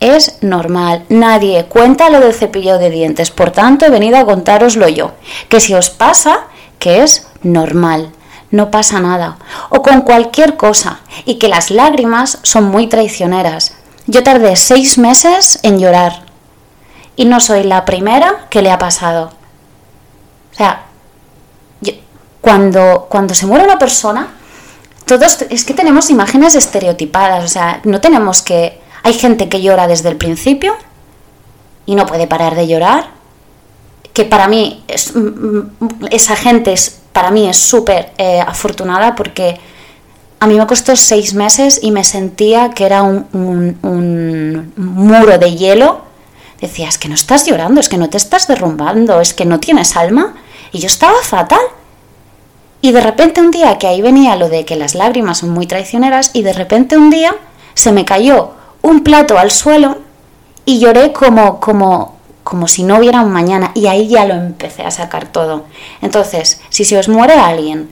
Es 0.00 0.38
normal, 0.40 1.04
nadie 1.10 1.66
cuenta 1.66 2.08
lo 2.08 2.20
del 2.20 2.34
cepillo 2.34 2.78
de 2.78 2.90
dientes, 2.90 3.30
por 3.30 3.50
tanto 3.50 3.84
he 3.84 3.90
venido 3.90 4.16
a 4.16 4.24
contároslo 4.24 4.88
yo, 4.88 5.12
que 5.48 5.60
si 5.60 5.74
os 5.74 5.90
pasa, 5.90 6.46
que 6.78 7.02
es 7.02 7.28
normal, 7.42 8.10
no 8.50 8.70
pasa 8.70 9.00
nada, 9.00 9.36
o 9.68 9.82
con 9.82 10.00
cualquier 10.00 10.56
cosa, 10.56 11.00
y 11.26 11.34
que 11.34 11.48
las 11.48 11.70
lágrimas 11.70 12.38
son 12.42 12.64
muy 12.64 12.86
traicioneras. 12.86 13.74
Yo 14.06 14.22
tardé 14.22 14.56
seis 14.56 14.96
meses 14.96 15.60
en 15.62 15.78
llorar, 15.78 16.24
y 17.14 17.26
no 17.26 17.38
soy 17.38 17.64
la 17.64 17.84
primera 17.84 18.46
que 18.48 18.62
le 18.62 18.70
ha 18.70 18.78
pasado. 18.78 19.30
O 20.52 20.54
sea, 20.56 20.86
cuando, 22.40 23.06
cuando 23.10 23.34
se 23.34 23.46
muere 23.46 23.64
una 23.64 23.78
persona, 23.78 24.28
todos 25.04 25.42
es 25.50 25.64
que 25.64 25.74
tenemos 25.74 26.08
imágenes 26.08 26.54
estereotipadas, 26.54 27.44
o 27.44 27.48
sea, 27.48 27.80
no 27.84 28.00
tenemos 28.00 28.42
que... 28.42 28.80
Hay 29.02 29.14
gente 29.14 29.48
que 29.48 29.62
llora 29.62 29.86
desde 29.86 30.08
el 30.08 30.16
principio 30.16 30.74
y 31.86 31.94
no 31.94 32.06
puede 32.06 32.26
parar 32.26 32.54
de 32.54 32.66
llorar, 32.66 33.08
que 34.12 34.24
para 34.24 34.48
mí 34.48 34.84
es, 34.88 35.14
mm, 35.14 35.20
mm, 35.20 36.06
esa 36.10 36.36
gente 36.36 36.72
es, 36.72 37.00
para 37.12 37.30
mí 37.30 37.48
es 37.48 37.56
súper 37.56 38.12
eh, 38.18 38.40
afortunada 38.40 39.14
porque 39.14 39.58
a 40.38 40.46
mí 40.46 40.54
me 40.54 40.66
costó 40.66 40.96
seis 40.96 41.34
meses 41.34 41.80
y 41.82 41.90
me 41.90 42.04
sentía 42.04 42.70
que 42.70 42.86
era 42.86 43.02
un, 43.02 43.26
un 43.82 44.72
muro 44.76 45.38
de 45.38 45.54
hielo 45.54 46.10
decía, 46.60 46.88
es 46.88 46.98
que 46.98 47.08
no 47.08 47.14
estás 47.14 47.46
llorando, 47.46 47.80
es 47.80 47.88
que 47.88 47.96
no 47.96 48.10
te 48.10 48.16
estás 48.16 48.46
derrumbando, 48.46 49.20
es 49.20 49.34
que 49.34 49.44
no 49.44 49.60
tienes 49.60 49.96
alma. 49.96 50.34
Y 50.72 50.78
yo 50.78 50.86
estaba 50.86 51.16
fatal. 51.22 51.60
Y 52.82 52.92
de 52.92 53.00
repente 53.00 53.40
un 53.40 53.50
día, 53.50 53.78
que 53.78 53.86
ahí 53.86 54.00
venía 54.00 54.36
lo 54.36 54.48
de 54.48 54.64
que 54.64 54.76
las 54.76 54.94
lágrimas 54.94 55.38
son 55.38 55.50
muy 55.50 55.66
traicioneras, 55.66 56.30
y 56.32 56.42
de 56.42 56.52
repente 56.52 56.96
un 56.96 57.10
día 57.10 57.34
se 57.74 57.92
me 57.92 58.04
cayó 58.04 58.52
un 58.82 59.02
plato 59.02 59.38
al 59.38 59.50
suelo 59.50 59.98
y 60.64 60.78
lloré 60.78 61.12
como, 61.12 61.60
como, 61.60 62.16
como 62.44 62.68
si 62.68 62.82
no 62.82 62.98
hubiera 62.98 63.20
un 63.20 63.32
mañana. 63.32 63.72
Y 63.74 63.86
ahí 63.86 64.08
ya 64.08 64.24
lo 64.24 64.34
empecé 64.34 64.82
a 64.82 64.90
sacar 64.90 65.28
todo. 65.28 65.64
Entonces, 66.02 66.60
si 66.70 66.84
se 66.84 66.98
os 66.98 67.08
muere 67.08 67.34
alguien 67.34 67.90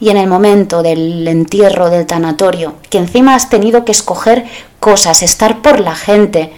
y 0.00 0.10
en 0.10 0.16
el 0.16 0.28
momento 0.28 0.82
del 0.82 1.26
entierro, 1.26 1.90
del 1.90 2.06
tanatorio, 2.06 2.74
que 2.90 2.98
encima 2.98 3.34
has 3.34 3.50
tenido 3.50 3.84
que 3.84 3.92
escoger 3.92 4.46
cosas, 4.78 5.22
estar 5.22 5.60
por 5.60 5.80
la 5.80 5.94
gente, 5.94 6.52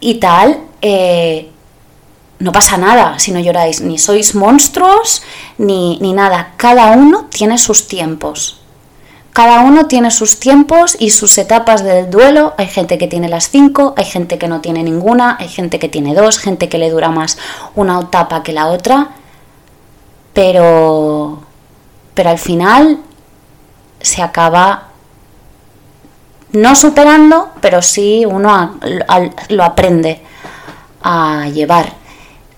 y 0.00 0.16
tal, 0.16 0.60
eh, 0.82 1.50
no 2.38 2.52
pasa 2.52 2.76
nada 2.76 3.18
si 3.18 3.32
no 3.32 3.40
lloráis, 3.40 3.80
ni 3.80 3.98
sois 3.98 4.34
monstruos, 4.34 5.22
ni, 5.58 5.98
ni 6.00 6.12
nada. 6.12 6.54
Cada 6.56 6.92
uno 6.92 7.26
tiene 7.30 7.58
sus 7.58 7.88
tiempos. 7.88 8.57
Cada 9.38 9.60
uno 9.60 9.86
tiene 9.86 10.10
sus 10.10 10.40
tiempos 10.40 10.96
y 10.98 11.10
sus 11.10 11.38
etapas 11.38 11.84
del 11.84 12.10
duelo. 12.10 12.54
Hay 12.58 12.66
gente 12.66 12.98
que 12.98 13.06
tiene 13.06 13.28
las 13.28 13.50
cinco, 13.50 13.94
hay 13.96 14.04
gente 14.04 14.36
que 14.36 14.48
no 14.48 14.60
tiene 14.60 14.82
ninguna, 14.82 15.36
hay 15.38 15.46
gente 15.46 15.78
que 15.78 15.88
tiene 15.88 16.12
dos, 16.12 16.40
gente 16.40 16.68
que 16.68 16.76
le 16.76 16.90
dura 16.90 17.10
más 17.10 17.38
una 17.76 18.00
etapa 18.00 18.42
que 18.42 18.52
la 18.52 18.66
otra. 18.66 19.10
Pero, 20.32 21.40
pero 22.14 22.30
al 22.30 22.40
final 22.40 22.98
se 24.00 24.22
acaba 24.22 24.88
no 26.50 26.74
superando, 26.74 27.50
pero 27.60 27.80
sí 27.80 28.24
uno 28.26 28.80
lo 29.50 29.62
aprende 29.62 30.20
a 31.00 31.46
llevar. 31.54 31.92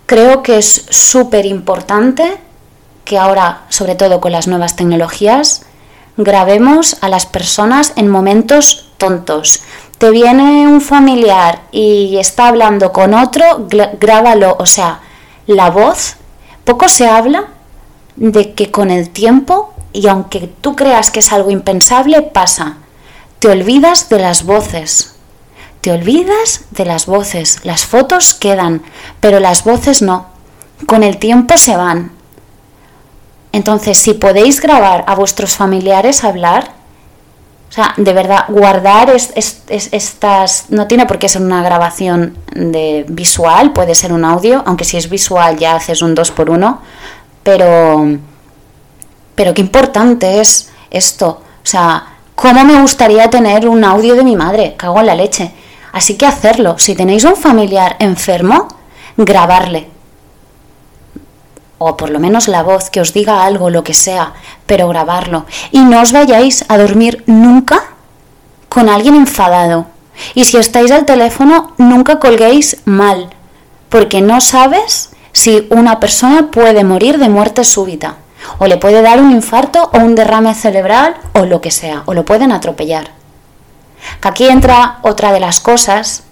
Creo 0.06 0.42
que 0.42 0.56
es 0.56 0.86
súper 0.88 1.44
importante 1.44 2.38
que 3.04 3.18
ahora, 3.18 3.64
sobre 3.68 3.96
todo 3.96 4.22
con 4.22 4.32
las 4.32 4.48
nuevas 4.48 4.76
tecnologías, 4.76 5.66
grabemos 6.16 6.96
a 7.00 7.08
las 7.08 7.26
personas 7.26 7.92
en 7.96 8.08
momentos 8.08 8.90
tontos. 8.98 9.62
Te 9.98 10.10
viene 10.10 10.66
un 10.66 10.80
familiar 10.80 11.62
y 11.72 12.16
está 12.18 12.48
hablando 12.48 12.92
con 12.92 13.14
otro, 13.14 13.66
grábalo. 14.00 14.56
O 14.58 14.66
sea, 14.66 15.00
la 15.46 15.70
voz, 15.70 16.16
poco 16.64 16.88
se 16.88 17.08
habla 17.08 17.48
de 18.16 18.54
que 18.54 18.70
con 18.70 18.90
el 18.90 19.10
tiempo, 19.10 19.74
y 19.92 20.08
aunque 20.08 20.50
tú 20.60 20.76
creas 20.76 21.10
que 21.10 21.20
es 21.20 21.32
algo 21.32 21.50
impensable, 21.50 22.22
pasa. 22.22 22.76
Te 23.40 23.48
olvidas 23.48 24.08
de 24.08 24.18
las 24.20 24.44
voces. 24.44 25.16
Te 25.80 25.92
olvidas 25.92 26.64
de 26.70 26.84
las 26.84 27.06
voces. 27.06 27.60
Las 27.64 27.86
fotos 27.86 28.34
quedan, 28.34 28.82
pero 29.20 29.40
las 29.40 29.64
voces 29.64 30.02
no. 30.02 30.26
Con 30.86 31.02
el 31.02 31.18
tiempo 31.18 31.56
se 31.56 31.76
van. 31.76 32.12
Entonces, 33.52 33.98
si 33.98 34.14
podéis 34.14 34.60
grabar 34.60 35.04
a 35.06 35.14
vuestros 35.14 35.56
familiares 35.56 36.24
hablar, 36.24 36.72
o 37.68 37.72
sea, 37.72 37.94
de 37.96 38.12
verdad, 38.12 38.44
guardar 38.48 39.10
estas... 39.10 40.64
No 40.70 40.86
tiene 40.86 41.06
por 41.06 41.18
qué 41.18 41.28
ser 41.28 41.42
una 41.42 41.62
grabación 41.62 42.36
de 42.54 43.04
visual, 43.08 43.72
puede 43.72 43.94
ser 43.94 44.12
un 44.12 44.24
audio, 44.24 44.62
aunque 44.66 44.84
si 44.84 44.96
es 44.96 45.08
visual 45.08 45.56
ya 45.56 45.76
haces 45.76 46.02
un 46.02 46.14
2 46.14 46.30
por 46.32 46.50
1 46.50 46.80
pero... 47.42 48.18
Pero 49.34 49.54
qué 49.54 49.62
importante 49.62 50.40
es 50.40 50.70
esto. 50.90 51.28
O 51.62 51.66
sea, 51.66 52.10
¿Cómo 52.40 52.64
me 52.64 52.80
gustaría 52.80 53.28
tener 53.28 53.68
un 53.68 53.84
audio 53.84 54.14
de 54.14 54.24
mi 54.24 54.34
madre? 54.34 54.74
Cago 54.74 55.00
en 55.00 55.06
la 55.06 55.14
leche. 55.14 55.52
Así 55.92 56.16
que 56.16 56.24
hacerlo. 56.24 56.78
Si 56.78 56.94
tenéis 56.94 57.24
un 57.24 57.36
familiar 57.36 57.96
enfermo, 57.98 58.66
grabarle. 59.14 59.90
O 61.82 61.96
por 61.96 62.10
lo 62.10 62.20
menos 62.20 62.46
la 62.46 62.62
voz, 62.62 62.90
que 62.90 63.00
os 63.00 63.14
diga 63.14 63.42
algo, 63.42 63.70
lo 63.70 63.82
que 63.82 63.94
sea, 63.94 64.34
pero 64.66 64.86
grabarlo. 64.88 65.46
Y 65.72 65.80
no 65.80 66.02
os 66.02 66.12
vayáis 66.12 66.66
a 66.68 66.76
dormir 66.76 67.24
nunca 67.26 67.82
con 68.68 68.90
alguien 68.90 69.14
enfadado. 69.14 69.86
Y 70.34 70.44
si 70.44 70.58
estáis 70.58 70.90
al 70.90 71.06
teléfono, 71.06 71.72
nunca 71.78 72.18
colguéis 72.18 72.82
mal, 72.84 73.30
porque 73.88 74.20
no 74.20 74.42
sabes 74.42 75.08
si 75.32 75.66
una 75.70 76.00
persona 76.00 76.50
puede 76.50 76.84
morir 76.84 77.16
de 77.16 77.30
muerte 77.30 77.64
súbita 77.64 78.16
o 78.58 78.66
le 78.66 78.76
puede 78.76 79.00
dar 79.00 79.18
un 79.18 79.30
infarto 79.30 79.90
o 79.94 79.98
un 80.00 80.14
derrame 80.14 80.54
cerebral 80.54 81.16
o 81.32 81.46
lo 81.46 81.62
que 81.62 81.70
sea, 81.70 82.02
o 82.04 82.12
lo 82.12 82.26
pueden 82.26 82.52
atropellar. 82.52 83.12
Aquí 84.20 84.46
entra 84.48 84.98
otra 85.00 85.32
de 85.32 85.40
las 85.40 85.60
cosas, 85.60 86.24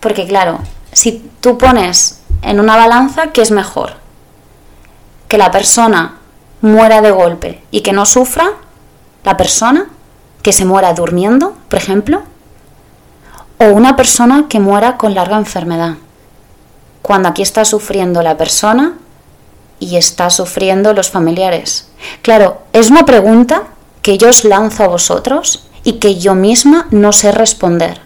porque 0.00 0.26
claro, 0.26 0.58
si 0.92 1.30
tú 1.40 1.58
pones 1.58 2.22
en 2.42 2.58
una 2.58 2.76
balanza, 2.76 3.28
¿qué 3.28 3.42
es 3.42 3.52
mejor? 3.52 3.99
Que 5.30 5.38
la 5.38 5.50
persona 5.50 6.16
muera 6.60 7.00
de 7.00 7.12
golpe 7.12 7.62
y 7.70 7.80
que 7.80 7.92
no 7.92 8.04
sufra, 8.04 8.50
la 9.24 9.36
persona 9.36 9.86
que 10.42 10.52
se 10.52 10.64
muera 10.64 10.92
durmiendo, 10.92 11.54
por 11.68 11.78
ejemplo, 11.78 12.22
o 13.58 13.66
una 13.66 13.94
persona 13.94 14.46
que 14.48 14.58
muera 14.58 14.96
con 14.96 15.14
larga 15.14 15.36
enfermedad. 15.36 15.94
Cuando 17.02 17.28
aquí 17.28 17.42
está 17.42 17.64
sufriendo 17.64 18.22
la 18.22 18.36
persona 18.36 18.94
y 19.78 19.96
está 19.96 20.30
sufriendo 20.30 20.92
los 20.94 21.10
familiares? 21.10 21.88
Claro, 22.22 22.62
es 22.72 22.90
una 22.90 23.04
pregunta 23.04 23.64
que 24.02 24.18
yo 24.18 24.28
os 24.28 24.44
lanzo 24.44 24.84
a 24.84 24.88
vosotros 24.88 25.66
y 25.84 25.94
que 25.94 26.18
yo 26.18 26.34
misma 26.34 26.86
no 26.90 27.12
sé 27.12 27.32
responder. 27.32 28.00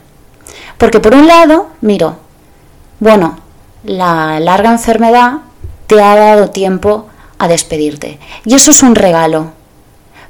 Porque 0.78 1.00
por 1.00 1.14
un 1.14 1.26
lado, 1.26 1.68
miro, 1.80 2.16
bueno, 3.00 3.38
la 3.84 4.40
larga 4.40 4.70
enfermedad 4.70 5.38
te 5.86 6.02
ha 6.02 6.16
dado 6.16 6.50
tiempo 6.50 7.06
a 7.38 7.48
despedirte. 7.48 8.18
Y 8.44 8.54
eso 8.54 8.70
es 8.70 8.82
un 8.82 8.94
regalo. 8.94 9.52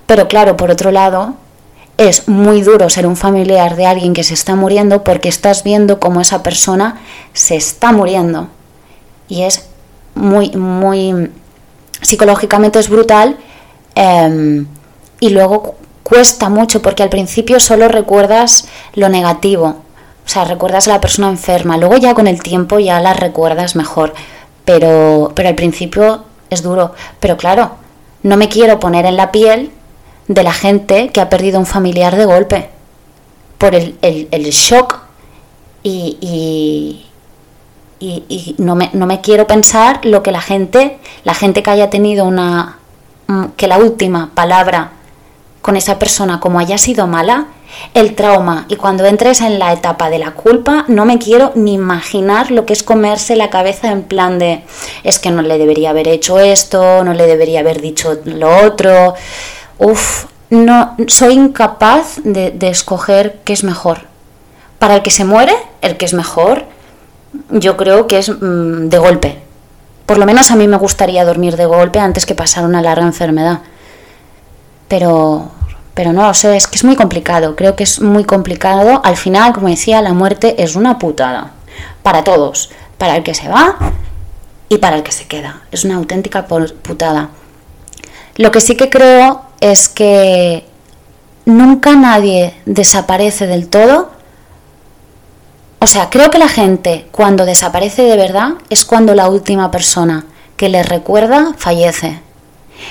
Pero 0.06 0.28
claro, 0.28 0.56
por 0.56 0.70
otro 0.70 0.90
lado, 0.90 1.34
es 1.96 2.28
muy 2.28 2.62
duro 2.62 2.90
ser 2.90 3.06
un 3.06 3.16
familiar 3.16 3.76
de 3.76 3.86
alguien 3.86 4.14
que 4.14 4.24
se 4.24 4.34
está 4.34 4.56
muriendo 4.56 5.04
porque 5.04 5.28
estás 5.28 5.62
viendo 5.62 6.00
cómo 6.00 6.20
esa 6.20 6.42
persona 6.42 7.00
se 7.32 7.56
está 7.56 7.92
muriendo. 7.92 8.48
Y 9.28 9.42
es 9.42 9.68
muy, 10.14 10.50
muy 10.50 11.30
psicológicamente 12.00 12.78
es 12.78 12.88
brutal 12.88 13.36
em, 13.94 14.66
y 15.20 15.30
luego 15.30 15.76
cuesta 16.02 16.48
mucho 16.48 16.82
porque 16.82 17.02
al 17.02 17.08
principio 17.08 17.58
solo 17.60 17.88
recuerdas 17.88 18.68
lo 18.94 19.08
negativo, 19.08 19.66
o 19.66 20.28
sea, 20.28 20.44
recuerdas 20.44 20.86
a 20.86 20.92
la 20.92 21.00
persona 21.00 21.28
enferma, 21.28 21.76
luego 21.78 21.96
ya 21.96 22.14
con 22.14 22.26
el 22.26 22.42
tiempo 22.42 22.78
ya 22.78 23.00
la 23.00 23.14
recuerdas 23.14 23.74
mejor, 23.74 24.14
pero, 24.64 25.32
pero 25.34 25.48
al 25.48 25.54
principio 25.54 26.24
es 26.50 26.62
duro. 26.62 26.94
Pero 27.20 27.36
claro, 27.36 27.76
no 28.22 28.36
me 28.36 28.48
quiero 28.48 28.80
poner 28.80 29.06
en 29.06 29.16
la 29.16 29.32
piel 29.32 29.70
de 30.28 30.42
la 30.42 30.52
gente 30.52 31.10
que 31.10 31.20
ha 31.20 31.28
perdido 31.28 31.58
un 31.58 31.66
familiar 31.66 32.16
de 32.16 32.24
golpe 32.24 32.70
por 33.58 33.74
el, 33.74 33.96
el, 34.02 34.44
shock 34.50 35.00
y, 35.82 36.18
y, 36.20 37.06
y, 38.28 38.54
no, 38.58 38.74
me, 38.74 38.90
no 38.92 39.06
me 39.06 39.20
quiero 39.20 39.46
pensar 39.46 40.04
lo 40.04 40.22
que 40.22 40.32
la 40.32 40.40
gente, 40.40 40.98
la 41.24 41.34
gente 41.34 41.62
que 41.62 41.70
haya 41.70 41.90
tenido 41.90 42.24
una, 42.24 42.78
mm, 43.26 43.44
que 43.56 43.66
la 43.66 43.78
última 43.78 44.30
palabra 44.34 44.92
con 45.60 45.76
esa 45.76 45.98
persona 45.98 46.40
como 46.40 46.58
haya 46.58 46.78
sido 46.78 47.06
mala, 47.06 47.46
el 47.94 48.14
trauma 48.14 48.66
y 48.68 48.76
cuando 48.76 49.04
entres 49.06 49.40
en 49.40 49.58
la 49.58 49.72
etapa 49.72 50.10
de 50.10 50.18
la 50.18 50.32
culpa, 50.32 50.84
no 50.88 51.04
me 51.04 51.18
quiero 51.18 51.52
ni 51.54 51.74
imaginar 51.74 52.50
lo 52.50 52.66
que 52.66 52.72
es 52.72 52.82
comerse 52.82 53.36
la 53.36 53.50
cabeza 53.50 53.90
en 53.90 54.02
plan 54.02 54.38
de 54.38 54.62
es 55.02 55.18
que 55.18 55.30
no 55.30 55.42
le 55.42 55.58
debería 55.58 55.90
haber 55.90 56.08
hecho 56.08 56.38
esto, 56.38 57.04
no 57.04 57.14
le 57.14 57.26
debería 57.26 57.60
haber 57.60 57.80
dicho 57.80 58.18
lo 58.24 58.64
otro. 58.64 59.14
Uf, 59.78 60.26
no, 60.50 60.96
soy 61.08 61.34
incapaz 61.34 62.20
de, 62.22 62.56
escoger 62.68 63.40
qué 63.44 63.52
es 63.52 63.64
mejor. 63.64 64.02
Para 64.78 64.96
el 64.96 65.02
que 65.02 65.10
se 65.10 65.24
muere, 65.24 65.54
el 65.80 65.96
que 65.96 66.04
es 66.04 66.14
mejor, 66.14 66.64
yo 67.50 67.76
creo 67.76 68.06
que 68.06 68.18
es 68.18 68.28
mm, 68.28 68.88
de 68.88 68.98
golpe. 68.98 69.38
Por 70.06 70.18
lo 70.18 70.26
menos 70.26 70.50
a 70.50 70.56
mí 70.56 70.68
me 70.68 70.76
gustaría 70.76 71.24
dormir 71.24 71.56
de 71.56 71.66
golpe 71.66 71.98
antes 71.98 72.26
que 72.26 72.34
pasar 72.34 72.64
una 72.64 72.82
larga 72.82 73.06
enfermedad. 73.06 73.60
Pero 74.88 75.50
pero 75.94 76.12
no 76.12 76.26
lo 76.26 76.34
sé, 76.34 76.56
es 76.56 76.66
que 76.66 76.76
es 76.76 76.84
muy 76.84 76.96
complicado, 76.96 77.54
creo 77.54 77.76
que 77.76 77.84
es 77.84 78.00
muy 78.00 78.24
complicado. 78.24 79.00
Al 79.04 79.16
final, 79.16 79.52
como 79.52 79.68
decía, 79.68 80.02
la 80.02 80.12
muerte 80.12 80.62
es 80.62 80.74
una 80.74 80.98
putada. 80.98 81.52
Para 82.02 82.24
todos, 82.24 82.70
para 82.98 83.16
el 83.16 83.22
que 83.22 83.34
se 83.34 83.48
va 83.48 83.76
y 84.68 84.78
para 84.78 84.96
el 84.96 85.02
que 85.02 85.12
se 85.12 85.26
queda. 85.26 85.62
Es 85.70 85.84
una 85.84 85.96
auténtica 85.96 86.46
putada. 86.46 87.30
Lo 88.36 88.50
que 88.50 88.60
sí 88.60 88.76
que 88.76 88.90
creo 88.90 89.42
es 89.60 89.88
que 89.88 90.66
nunca 91.44 91.94
nadie 91.94 92.54
desaparece 92.66 93.46
del 93.46 93.68
todo. 93.68 94.10
O 95.78 95.86
sea, 95.86 96.10
creo 96.10 96.30
que 96.30 96.38
la 96.38 96.48
gente 96.48 97.06
cuando 97.12 97.44
desaparece 97.44 98.02
de 98.02 98.16
verdad 98.16 98.54
es 98.70 98.84
cuando 98.84 99.14
la 99.14 99.28
última 99.28 99.70
persona 99.70 100.24
que 100.56 100.68
le 100.68 100.82
recuerda 100.82 101.54
fallece. 101.56 102.23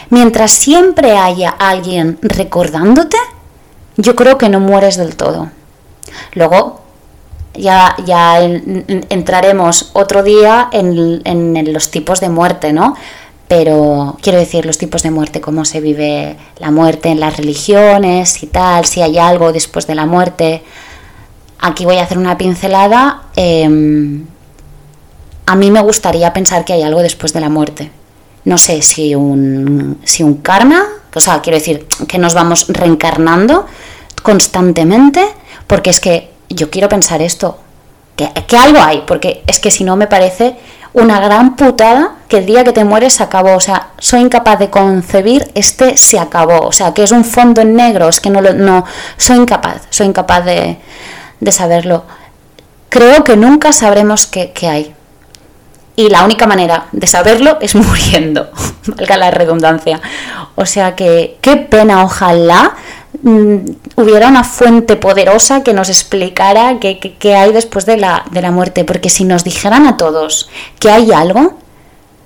Mientras 0.10 0.52
siempre 0.52 1.18
haya 1.18 1.50
alguien 1.50 2.18
recordándote, 2.22 3.18
yo 3.98 4.16
creo 4.16 4.38
que 4.38 4.50
no 4.50 4.60
mueres 4.60 4.98
del 4.98 5.16
todo. 5.16 5.50
Luego, 6.34 6.82
ya, 7.54 7.96
ya 8.06 8.42
entraremos 8.42 9.92
otro 9.94 10.24
día 10.24 10.70
en, 10.72 11.74
los 11.74 11.92
tipos 11.92 12.20
de 12.20 12.30
muerte, 12.30 12.74
¿no? 12.74 12.96
Pero 13.48 14.18
quiero 14.22 14.40
decir, 14.40 14.66
los 14.66 14.78
tipos 14.78 15.04
de 15.04 15.12
muerte, 15.12 15.42
cómo 15.42 15.66
se 15.66 15.80
vive 15.80 16.38
la 16.58 16.72
muerte 16.72 17.10
en 17.10 17.20
las 17.20 17.38
religiones 17.38 18.42
y 18.42 18.48
tal, 18.48 18.86
si 18.86 19.02
hay 19.02 19.20
algo 19.20 19.52
después 19.52 19.86
de 19.86 19.96
la 19.96 20.06
muerte. 20.06 20.63
Aquí 21.60 21.86
voy 21.86 21.98
a 21.98 22.04
hacer 22.04 22.18
una 22.18 22.38
pincelada. 22.38 23.24
Em, 23.36 24.25
a 25.46 25.56
mí 25.56 25.70
me 25.72 25.82
gustaría 25.82 26.34
pensar 26.34 26.66
que 26.66 26.74
hay 26.74 26.84
algo 26.84 27.02
después 27.02 27.34
de 27.34 27.42
la 27.42 27.50
muerte 27.50 27.92
no 28.46 28.58
sé 28.58 28.82
si 28.82 29.16
un, 29.16 30.00
si 30.04 30.24
un 30.24 30.36
karma, 30.36 30.84
o 31.14 31.20
sea, 31.20 31.42
quiero 31.42 31.58
decir 31.58 31.88
que 32.08 32.18
nos 32.18 32.34
vamos 32.34 32.66
reencarnando 32.70 33.66
constantemente, 34.22 35.26
porque 35.68 35.90
es 35.90 36.00
que 36.00 36.32
yo 36.50 36.70
quiero 36.70 36.90
pensar 36.90 37.22
esto, 37.22 37.58
que, 38.16 38.30
que 38.48 38.58
algo 38.58 38.80
hay, 38.82 39.04
porque 39.08 39.44
es 39.48 39.60
que 39.60 39.72
si 39.72 39.84
no 39.84 39.96
me 39.96 40.08
parece 40.08 40.58
una 40.94 41.20
gran 41.20 41.56
putada 41.56 42.16
que 42.28 42.38
el 42.38 42.46
día 42.46 42.64
que 42.64 42.72
te 42.72 42.84
mueres 42.84 43.14
se 43.14 43.24
acabó, 43.24 43.56
o 43.56 43.60
sea, 43.60 43.90
soy 43.98 44.22
incapaz 44.22 44.60
de 44.60 44.70
concebir 44.70 45.52
este 45.56 45.98
se 45.98 46.20
acabó, 46.20 46.68
o 46.68 46.72
sea, 46.72 46.94
que 46.94 47.04
es 47.04 47.12
un 47.12 47.26
fondo 47.26 47.62
en 47.62 47.76
negro, 47.76 48.08
es 48.08 48.20
que 48.20 48.30
no 48.30 48.41
lo, 48.41 48.54
no, 48.54 48.86
soy 49.17 49.38
incapaz, 49.38 49.88
soy 49.89 50.08
incapaz 50.08 50.46
de, 50.46 50.78
de 51.39 51.52
saberlo. 51.52 52.04
Creo 52.89 53.24
que 53.24 53.36
nunca 53.36 53.74
sabremos 53.74 54.28
qué, 54.28 54.52
qué 54.52 54.67
hay, 54.67 54.96
y 55.95 56.10
la 56.10 56.23
única 56.23 56.47
manera 56.47 56.88
de 56.91 57.08
saberlo 57.08 57.58
es 57.62 57.75
muriendo, 57.75 58.49
valga 58.88 59.17
la 59.17 59.32
redundancia. 59.32 60.01
O 60.56 60.65
sea 60.65 60.95
que 60.95 61.38
qué 61.41 61.58
pena, 61.58 62.03
ojalá 62.03 62.75
mm, 63.21 63.58
hubiera 63.95 64.27
una 64.27 64.43
fuente 64.43 64.95
poderosa 64.95 65.63
que 65.63 65.73
nos 65.73 65.89
explicara 65.89 66.79
qué, 66.79 67.36
hay 67.36 67.53
después 67.53 67.86
de 67.86 67.97
la, 67.97 68.23
de 68.32 68.41
la 68.41 68.51
muerte, 68.51 68.84
porque 68.84 69.10
si 69.10 69.23
nos 69.23 69.43
dijeran 69.43 69.88
a 69.88 69.97
todos 69.97 70.49
que 70.79 70.89
hay 70.89 71.12
algo, 71.12 71.53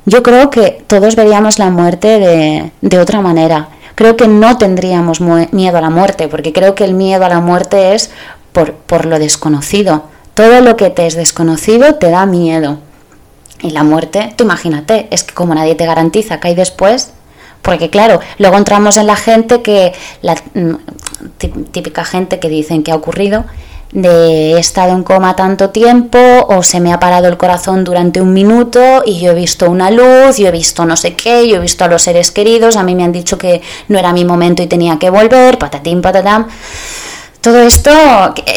yo 0.06 0.23
creo 0.23 0.49
que 0.49 0.84
todos 0.88 1.15
veríamos 1.15 1.60
la 1.60 1.69
muerte 1.69 2.19
de, 2.19 2.71
de 2.82 2.99
otra 2.99 3.21
manera. 3.21 3.69
Creo 3.95 4.15
que 4.15 4.27
no 4.27 4.58
tendríamos 4.58 5.19
miedo 5.19 5.77
a 5.77 5.82
la 5.82 5.89
muerte, 5.89 6.27
porque 6.27 6.53
creo 6.53 6.75
que 6.75 6.86
el 6.86 6.93
miedo 6.93 7.25
a 7.25 7.30
la 7.30 7.41
muerte 7.41 7.95
es 7.95 8.12
por, 8.53 8.73
por 8.73 9.06
lo 9.06 9.19
desconocido. 9.19 10.03
Todo 10.34 10.62
lo 10.62 10.77
que 10.77 10.91
te 10.91 11.08
es 11.08 11.15
desconocido 11.15 11.95
te 11.95 12.12
da 12.12 12.27
miedo. 12.27 12.77
Y 13.62 13.72
la 13.72 13.84
muerte, 13.84 14.34
tú 14.36 14.43
imagínate, 14.43 15.08
es 15.12 15.24
que 15.24 15.34
como 15.34 15.56
nadie 15.56 15.76
te 15.76 15.86
garantiza 15.86 16.39
que 16.39 16.50
hay 16.50 16.56
después, 16.56 17.12
porque 17.62 17.89
claro, 17.89 18.20
luego 18.38 18.58
entramos 18.58 18.98
en 18.98 19.08
la 19.08 19.15
gente 19.15 19.62
que, 19.62 19.93
la 20.22 20.36
mm, 20.54 20.76
típica 21.72 22.06
gente 22.06 22.39
que 22.39 22.50
dicen 22.50 22.84
que 22.84 22.91
ha 22.91 22.96
ocurrido, 22.96 23.46
de 23.91 24.54
he 24.54 24.60
estado 24.60 24.93
en 24.93 25.04
coma 25.04 25.36
tanto 25.36 25.70
tiempo 25.70 26.20
o 26.20 26.62
se 26.62 26.80
me 26.80 26.91
ha 26.91 27.00
parado 27.00 27.28
el 27.28 27.38
corazón 27.38 27.84
durante 27.84 28.22
un 28.22 28.34
minuto 28.34 29.04
y 29.06 29.20
yo 29.20 29.32
he 29.32 29.36
visto 29.36 29.70
una 29.70 29.91
luz, 29.91 30.38
yo 30.38 30.48
he 30.48 30.52
visto 30.52 30.86
no 30.86 30.98
sé 30.98 31.15
qué, 31.15 31.48
yo 31.48 31.56
he 31.56 31.60
visto 31.60 31.86
a 31.86 31.88
los 31.88 32.02
seres 32.02 32.32
queridos, 32.32 32.76
a 32.76 32.84
mí 32.84 32.96
me 32.96 33.04
han 33.04 33.12
dicho 33.12 33.38
que 33.38 33.62
no 33.88 33.98
era 33.98 34.12
mi 34.13 34.26
momento 34.26 34.62
y 34.62 34.67
tenía 34.67 35.00
que 35.00 35.10
volver, 35.10 35.58
patatín, 35.58 36.02
patatam. 36.02 36.48
Todo 37.48 37.62
esto, 37.62 37.92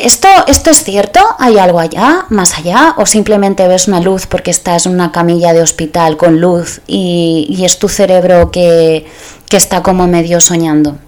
esto, 0.02 0.26
¿esto 0.48 0.70
es 0.70 0.82
cierto? 0.82 1.20
¿Hay 1.38 1.58
algo 1.58 1.78
allá, 1.78 2.26
más 2.28 2.58
allá? 2.58 2.96
¿O 2.96 3.06
simplemente 3.06 3.68
ves 3.68 3.86
una 3.86 4.00
luz 4.00 4.26
porque 4.26 4.50
estás 4.50 4.84
en 4.86 4.94
una 4.94 5.12
camilla 5.12 5.52
de 5.52 5.62
hospital 5.62 6.16
con 6.16 6.40
luz 6.40 6.80
y, 6.88 7.62
es 7.64 7.78
tu 7.78 7.88
cerebro 7.88 8.50
que, 8.50 9.06
está 9.52 9.84
como 9.84 10.08
medio 10.08 10.40
soñando? 10.40 10.98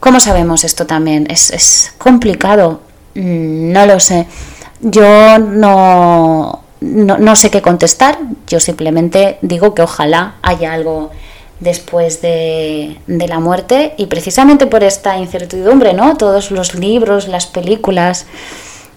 ¿Cómo 0.00 0.20
sabemos 0.20 0.64
esto 0.64 0.84
también? 0.84 1.26
Es, 1.30 1.94
complicado, 1.96 2.82
mm, 3.14 3.72
no 3.72 3.86
lo 3.86 4.00
sé. 4.00 4.26
Yo 4.82 5.38
no, 5.38 6.62
no 6.82 7.36
sé 7.36 7.50
qué 7.50 7.62
contestar, 7.62 8.18
yo 8.46 8.60
simplemente 8.60 9.38
digo 9.40 9.72
que 9.72 9.80
ojalá 9.80 10.34
haya 10.42 10.74
algo 10.74 11.10
después 11.60 12.22
de, 12.22 12.98
la 13.06 13.40
muerte 13.40 13.94
y 13.96 14.06
precisamente 14.06 14.66
por 14.66 14.84
esta 14.84 15.18
incertidumbre, 15.18 15.92
¿no? 15.92 16.16
Todos 16.16 16.50
los 16.50 16.74
libros, 16.74 17.28
las 17.28 17.46
películas. 17.46 18.26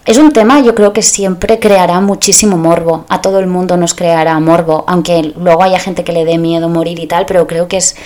Es 0.04 0.18
un 0.18 0.32
tema, 0.32 0.60
yo 0.60 0.74
creo 0.74 0.92
que 0.92 1.02
siempre 1.02 1.58
creará 1.58 2.00
muchísimo 2.00 2.56
morbo. 2.56 3.04
A 3.08 3.20
todo 3.20 3.38
el 3.38 3.46
mundo 3.46 3.76
nos 3.76 3.94
creará 3.94 4.38
morbo, 4.40 4.84
aunque 4.88 5.32
luego 5.36 5.62
haya 5.62 5.78
gente 5.78 6.02
que 6.04 6.12
le 6.12 6.24
dé 6.24 6.38
miedo 6.38 6.68
morir 6.68 6.98
y 6.98 7.06
tal, 7.06 7.26
pero 7.26 7.46
creo 7.46 7.68
que 7.68 7.76
es 7.76 7.96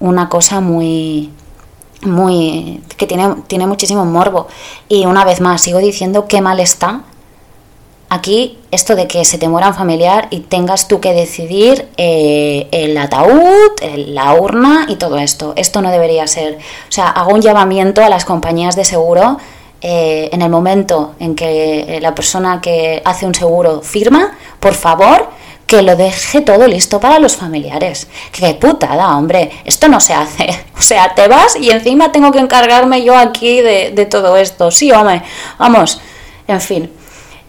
una 0.00 0.28
cosa 0.28 0.60
muy 0.60 1.30
muy 2.02 2.82
que 2.98 3.06
tiene, 3.06 3.36
tiene 3.46 3.66
muchísimo 3.66 4.04
morbo. 4.04 4.48
Y 4.88 5.06
una 5.06 5.24
vez 5.24 5.40
más, 5.40 5.62
sigo 5.62 5.78
diciendo 5.78 6.26
qué 6.26 6.40
mal 6.40 6.60
está 6.60 7.02
Aquí, 8.08 8.58
esto 8.70 8.94
de 8.94 9.08
que 9.08 9.24
se 9.24 9.38
te 9.38 9.48
muera 9.48 9.72
familiar 9.72 10.28
y 10.30 10.40
tengas 10.40 10.86
tú 10.88 11.00
que 11.00 11.12
decidir 11.12 11.88
eh, 11.96 12.68
el 12.70 12.96
ataúd, 12.96 13.72
la 13.96 14.34
urna 14.34 14.86
y 14.88 14.96
todo 14.96 15.18
esto. 15.18 15.52
Esto 15.56 15.82
no 15.82 15.90
debería 15.90 16.26
ser. 16.26 16.58
O 16.88 16.92
sea, 16.92 17.08
hago 17.08 17.32
un 17.32 17.40
llamamiento 17.40 18.04
a 18.04 18.08
las 18.08 18.24
compañías 18.24 18.76
de 18.76 18.84
seguro 18.84 19.38
eh, 19.80 20.28
en 20.32 20.42
el 20.42 20.50
momento 20.50 21.14
en 21.18 21.34
que 21.34 21.98
la 22.00 22.14
persona 22.14 22.60
que 22.60 23.02
hace 23.04 23.26
un 23.26 23.34
seguro 23.34 23.80
firma, 23.80 24.36
por 24.60 24.74
favor, 24.74 25.28
que 25.66 25.82
lo 25.82 25.96
deje 25.96 26.40
todo 26.42 26.68
listo 26.68 27.00
para 27.00 27.18
los 27.18 27.36
familiares. 27.36 28.06
Qué 28.32 28.54
putada, 28.54 29.16
hombre, 29.16 29.50
esto 29.64 29.88
no 29.88 30.00
se 30.00 30.14
hace. 30.14 30.64
O 30.76 30.86
sea, 30.86 31.14
te 31.14 31.28
vas 31.28 31.56
y 31.56 31.70
encima 31.70 32.12
tengo 32.12 32.30
que 32.30 32.40
encargarme 32.40 33.02
yo 33.02 33.16
aquí 33.16 33.62
de, 33.62 33.92
de 33.92 34.04
todo 34.04 34.36
esto. 34.36 34.70
Sí, 34.70 34.92
hombre, 34.92 35.22
vamos, 35.58 35.98
en 36.46 36.60
fin. 36.60 36.90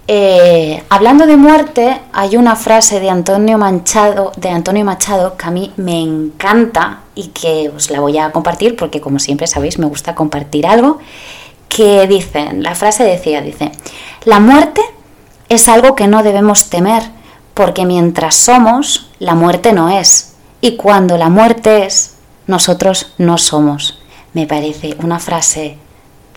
Eh, 0.08 0.84
hablando 0.90 1.26
de 1.26 1.36
muerte, 1.36 2.00
hay 2.14 2.38
una 2.38 2.56
frase 2.56 3.00
de 3.00 3.10
Antonio, 3.10 3.58
Manchado, 3.58 4.32
de 4.38 4.50
Antonio 4.50 4.86
Machado 4.86 5.36
que 5.36 5.48
a 5.48 5.52
mí 5.52 5.74
me 5.78 6.00
encanta 6.00 7.00
y 7.16 7.30
que 7.30 7.72
os 7.76 7.90
la 7.90 8.00
voy 8.00 8.20
a 8.20 8.32
compartir 8.32 8.76
porque 8.76 9.02
como 9.02 9.18
siempre 9.18 9.48
sabéis 9.48 9.80
me 9.80 9.88
gusta 9.88 10.14
compartir 10.14 10.68
algo 10.68 11.00
que 11.68 12.06
dice, 12.08 12.54
la 12.54 12.76
frase 12.76 13.04
decía, 13.04 13.42
dice, 13.42 13.72
la 14.26 14.40
muerte 14.40 14.82
es 15.50 15.68
algo 15.68 15.96
que 15.96 16.08
no 16.08 16.24
debemos 16.24 16.70
temer 16.70 17.04
porque 17.54 17.86
mientras 17.86 18.36
somos, 18.36 19.10
la 19.20 19.34
muerte 19.34 19.74
no 19.74 19.90
es 19.90 20.36
y 20.62 20.76
cuando 20.76 21.18
la 21.18 21.30
muerte 21.30 21.86
es, 21.86 22.16
nosotros 22.48 23.14
no 23.18 23.38
somos. 23.38 24.00
Me 24.34 24.46
parece 24.46 24.96
una 25.00 25.20
frase, 25.20 25.78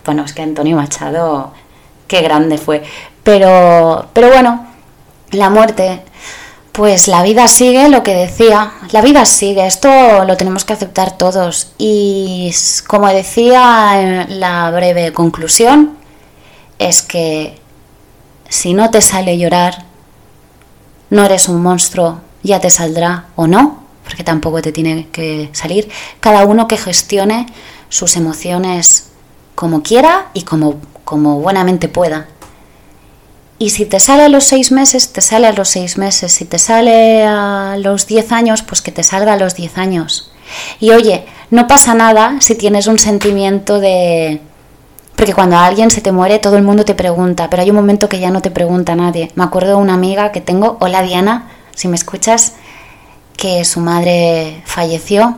bueno, 0.05 0.23
es 0.23 0.33
que 0.33 0.41
Antonio 0.41 0.75
Machado, 0.75 1.53
qué 2.07 2.21
grande 2.21 2.57
fue. 2.57 2.83
Pero, 3.23 4.07
pero 4.13 4.29
bueno, 4.29 4.67
la 5.31 5.49
muerte, 5.49 6.03
Pues 6.71 7.07
la 7.07 7.23
vida 7.23 7.47
sigue, 7.49 7.89
lo 7.89 8.03
que 8.03 8.13
decía, 8.13 8.71
la 8.91 9.01
vida 9.01 9.25
sigue, 9.25 9.65
esto 9.67 9.89
lo 10.23 10.37
tenemos 10.37 10.63
que 10.63 10.73
aceptar 10.73 11.17
todos. 11.17 11.73
Y 11.77 12.53
como 12.87 13.07
decía 13.07 13.99
en 13.99 14.39
la 14.39 14.71
breve 14.71 15.11
conclusión, 15.11 15.97
es 16.77 17.01
que 17.01 17.59
si 18.47 18.73
no 18.73 18.91
te 18.91 19.01
sale 19.01 19.37
llorar, 19.37 19.83
no 21.09 21.25
eres 21.25 21.49
un 21.49 21.61
monstruo, 21.61 22.21
ya 22.43 22.59
te 22.61 22.69
saldrá 22.69 23.25
o 23.35 23.45
no, 23.47 23.83
porque 24.05 24.23
tampoco 24.23 24.61
te 24.61 24.71
tiene 24.71 25.09
que 25.11 25.49
salir. 25.51 25.89
Cada 26.21 26.45
uno 26.45 26.67
que 26.67 26.77
gestione 26.77 27.47
sus 27.89 28.15
emociones 28.15 29.09
como 29.55 29.83
quiera 29.83 30.27
y 30.33 30.43
como, 30.43 30.75
como 31.03 31.39
buenamente 31.41 31.89
pueda. 31.89 32.27
Y 33.61 33.71
si 33.71 33.85
te 33.85 33.99
sale 33.99 34.23
a 34.23 34.29
los 34.29 34.45
seis 34.45 34.71
meses, 34.71 35.11
te 35.11 35.19
sale 35.19 35.45
a 35.45 35.51
los 35.51 35.67
seis 35.67 35.97
meses. 35.97 36.31
Si 36.31 36.45
te 36.45 36.57
sale 36.57 37.25
a 37.25 37.75
los 37.77 38.07
diez 38.07 38.31
años, 38.31 38.61
pues 38.63 38.81
que 38.81 38.93
te 38.93 39.03
salga 39.03 39.33
a 39.33 39.37
los 39.37 39.55
diez 39.55 39.77
años. 39.77 40.31
Y 40.79 40.91
oye, 40.91 41.25
no 41.51 41.67
pasa 41.67 41.93
nada 41.93 42.37
si 42.39 42.55
tienes 42.55 42.87
un 42.87 42.97
sentimiento 42.97 43.81
de... 43.81 44.41
Porque 45.17 45.33
cuando 45.33 45.57
alguien 45.57 45.91
se 45.91 45.99
te 45.99 46.13
muere, 46.13 46.39
todo 46.39 46.55
el 46.55 46.63
mundo 46.63 46.85
te 46.85 46.95
pregunta, 46.95 47.49
pero 47.49 47.61
hay 47.61 47.69
un 47.69 47.75
momento 47.75 48.07
que 48.07 48.21
ya 48.21 48.31
no 48.31 48.41
te 48.41 48.49
pregunta 48.49 48.95
nadie. 48.95 49.29
Me 49.35 49.43
acuerdo 49.43 49.71
de 49.71 49.75
una 49.75 49.93
amiga 49.93 50.31
que 50.31 50.39
tengo, 50.39 50.77
hola 50.79 51.01
Diana, 51.03 51.49
si 51.75 51.89
me 51.89 51.97
escuchas, 51.97 52.53
que 53.35 53.65
su 53.65 53.81
madre 53.81 54.63
falleció 54.65 55.37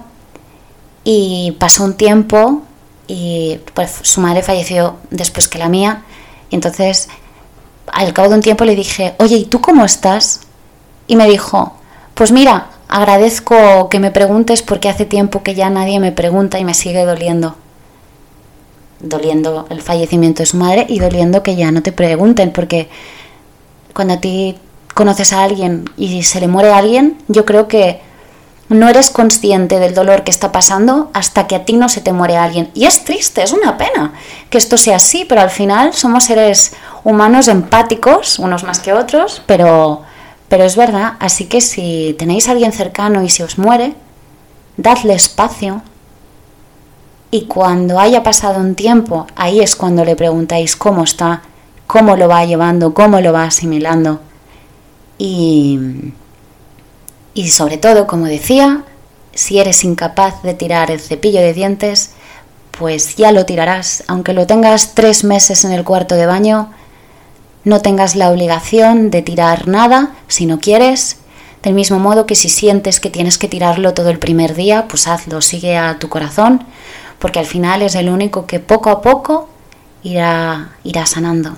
y 1.03 1.55
pasó 1.59 1.83
un 1.83 1.95
tiempo 1.95 2.61
y 3.07 3.59
pues 3.73 3.91
su 4.03 4.21
madre 4.21 4.43
falleció 4.43 4.97
después 5.09 5.47
que 5.47 5.57
la 5.57 5.67
mía. 5.67 6.03
Y 6.51 6.55
entonces 6.55 7.09
al 7.91 8.13
cabo 8.13 8.29
de 8.29 8.35
un 8.35 8.41
tiempo 8.41 8.65
le 8.65 8.75
dije, 8.75 9.15
oye, 9.19 9.37
¿y 9.37 9.45
tú 9.45 9.61
cómo 9.61 9.85
estás? 9.85 10.41
Y 11.07 11.15
me 11.15 11.27
dijo, 11.27 11.73
pues 12.13 12.31
mira, 12.31 12.67
agradezco 12.87 13.89
que 13.89 13.99
me 13.99 14.11
preguntes 14.11 14.61
porque 14.61 14.89
hace 14.89 15.05
tiempo 15.05 15.43
que 15.43 15.55
ya 15.55 15.69
nadie 15.69 15.99
me 15.99 16.11
pregunta 16.11 16.59
y 16.59 16.65
me 16.65 16.73
sigue 16.73 17.05
doliendo. 17.05 17.55
Doliendo 18.99 19.65
el 19.69 19.81
fallecimiento 19.81 20.43
de 20.43 20.45
su 20.45 20.57
madre 20.57 20.85
y 20.87 20.99
doliendo 20.99 21.41
que 21.41 21.55
ya 21.55 21.71
no 21.71 21.81
te 21.81 21.91
pregunten 21.91 22.51
porque 22.51 22.89
cuando 23.93 24.15
a 24.15 24.21
ti 24.21 24.57
conoces 24.93 25.33
a 25.33 25.43
alguien 25.43 25.85
y 25.97 26.23
se 26.23 26.39
le 26.39 26.47
muere 26.47 26.71
a 26.71 26.77
alguien, 26.77 27.17
yo 27.27 27.45
creo 27.45 27.67
que 27.67 28.01
no 28.71 28.87
eres 28.87 29.09
consciente 29.09 29.79
del 29.79 29.93
dolor 29.93 30.23
que 30.23 30.31
está 30.31 30.53
pasando 30.53 31.11
hasta 31.13 31.45
que 31.45 31.55
a 31.55 31.65
ti 31.65 31.73
no 31.73 31.89
se 31.89 31.99
te 31.99 32.13
muere 32.13 32.37
alguien. 32.37 32.71
Y 32.73 32.85
es 32.85 33.03
triste, 33.03 33.43
es 33.43 33.51
una 33.51 33.77
pena 33.77 34.13
que 34.49 34.57
esto 34.57 34.77
sea 34.77 34.95
así, 34.95 35.25
pero 35.25 35.41
al 35.41 35.49
final 35.49 35.93
somos 35.93 36.23
seres 36.23 36.73
humanos 37.03 37.49
empáticos, 37.49 38.39
unos 38.39 38.63
más 38.63 38.79
que 38.79 38.93
otros, 38.93 39.41
pero, 39.45 40.03
pero 40.47 40.63
es 40.63 40.77
verdad. 40.77 41.13
Así 41.19 41.45
que 41.45 41.59
si 41.59 42.15
tenéis 42.17 42.47
a 42.47 42.51
alguien 42.51 42.71
cercano 42.71 43.21
y 43.23 43.29
se 43.29 43.43
os 43.43 43.57
muere, 43.57 43.93
dadle 44.77 45.15
espacio. 45.15 45.81
Y 47.29 47.47
cuando 47.47 47.99
haya 47.99 48.23
pasado 48.23 48.61
un 48.61 48.75
tiempo, 48.75 49.27
ahí 49.35 49.59
es 49.59 49.75
cuando 49.75 50.05
le 50.05 50.15
preguntáis 50.15 50.77
cómo 50.77 51.03
está, 51.03 51.41
cómo 51.87 52.15
lo 52.15 52.29
va 52.29 52.45
llevando, 52.45 52.93
cómo 52.93 53.19
lo 53.19 53.33
va 53.33 53.43
asimilando. 53.43 54.21
Y 55.17 56.13
y 57.33 57.49
sobre 57.49 57.77
todo, 57.77 58.07
como 58.07 58.25
decía, 58.25 58.83
si 59.33 59.59
eres 59.59 59.83
incapaz 59.83 60.43
de 60.43 60.53
tirar 60.53 60.91
el 60.91 60.99
cepillo 60.99 61.39
de 61.39 61.53
dientes, 61.53 62.11
pues 62.77 63.15
ya 63.15 63.31
lo 63.31 63.45
tirarás. 63.45 64.03
Aunque 64.07 64.33
lo 64.33 64.47
tengas 64.47 64.95
tres 64.95 65.23
meses 65.23 65.63
en 65.63 65.71
el 65.71 65.83
cuarto 65.83 66.15
de 66.15 66.25
baño, 66.25 66.71
no 67.63 67.81
tengas 67.81 68.15
la 68.15 68.29
obligación 68.29 69.11
de 69.11 69.21
tirar 69.21 69.67
nada 69.67 70.11
si 70.27 70.45
no 70.45 70.59
quieres. 70.59 71.17
Del 71.63 71.75
mismo 71.75 71.99
modo 71.99 72.25
que 72.25 72.35
si 72.35 72.49
sientes 72.49 72.99
que 72.99 73.11
tienes 73.11 73.37
que 73.37 73.47
tirarlo 73.47 73.93
todo 73.93 74.09
el 74.09 74.17
primer 74.17 74.55
día, 74.55 74.87
pues 74.87 75.07
hazlo, 75.07 75.41
sigue 75.41 75.77
a 75.77 75.99
tu 75.99 76.09
corazón, 76.09 76.65
porque 77.19 77.37
al 77.37 77.45
final 77.45 77.83
es 77.83 77.93
el 77.93 78.09
único 78.09 78.47
que 78.47 78.59
poco 78.59 78.89
a 78.89 79.01
poco 79.01 79.47
irá, 80.01 80.71
irá 80.83 81.05
sanando. 81.05 81.55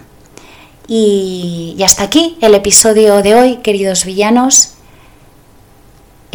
Y, 0.87 1.75
y 1.77 1.83
hasta 1.83 2.03
aquí 2.03 2.37
el 2.41 2.53
episodio 2.53 3.21
de 3.21 3.35
hoy, 3.35 3.55
queridos 3.57 4.03
villanos. 4.03 4.72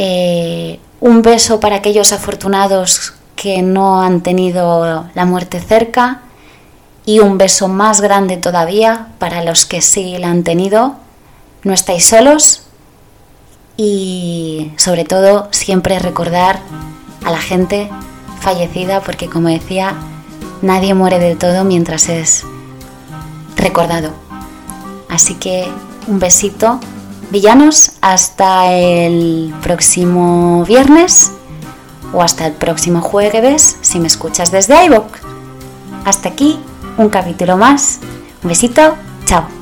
Eh, 0.01 0.79
un 1.01 1.23
beso 1.23 1.59
para 1.59 1.77
aquellos 1.77 2.13
afortunados 2.13 3.15
que 3.35 3.63
no 3.63 4.01
han 4.01 4.21
tenido 4.21 5.07
la 5.13 5.25
muerte 5.25 5.61
cerca 5.61 6.21
y 7.05 7.19
un 7.19 7.37
beso 7.37 7.67
más 7.67 8.01
grande 8.01 8.37
todavía 8.37 9.09
para 9.19 9.43
los 9.43 9.67
que 9.67 9.81
sí 9.81 10.17
la 10.19 10.31
han 10.31 10.45
tenido. 10.45 10.95
No 11.65 11.73
estáis 11.73 12.07
solos 12.07 12.63
y 13.77 14.73
sobre 14.77 15.05
todo 15.05 15.49
siempre 15.51 15.99
recordar 15.99 16.61
a 17.25 17.33
la 17.33 17.41
gente 17.41 17.91
fallecida 18.41 19.01
porque 19.01 19.29
como 19.29 19.49
decía, 19.49 19.95
nadie 20.63 20.95
muere 20.95 21.19
de 21.19 21.35
todo 21.35 21.65
mientras 21.65 22.09
es 22.09 22.45
recordado. 23.57 24.13
Así 25.09 25.35
que 25.35 25.69
un 26.07 26.21
besito 26.21 26.79
Villanos, 27.31 27.93
hasta 28.01 28.73
el 28.73 29.55
próximo 29.63 30.65
viernes 30.65 31.33
o 32.13 32.23
hasta 32.23 32.47
el 32.47 32.55
próximo 32.55 33.03
jueves 33.03 33.77
si 33.83 34.01
me 34.01 34.07
escuchas 34.07 34.51
desde 34.51 34.87
iVoox. 34.87 35.21
Hasta 36.07 36.31
aquí 36.31 36.59
un 36.97 37.11
capítulo 37.11 37.59
más. 37.59 38.01
Un 38.43 38.49
besito, 38.49 38.95
chao. 39.27 39.58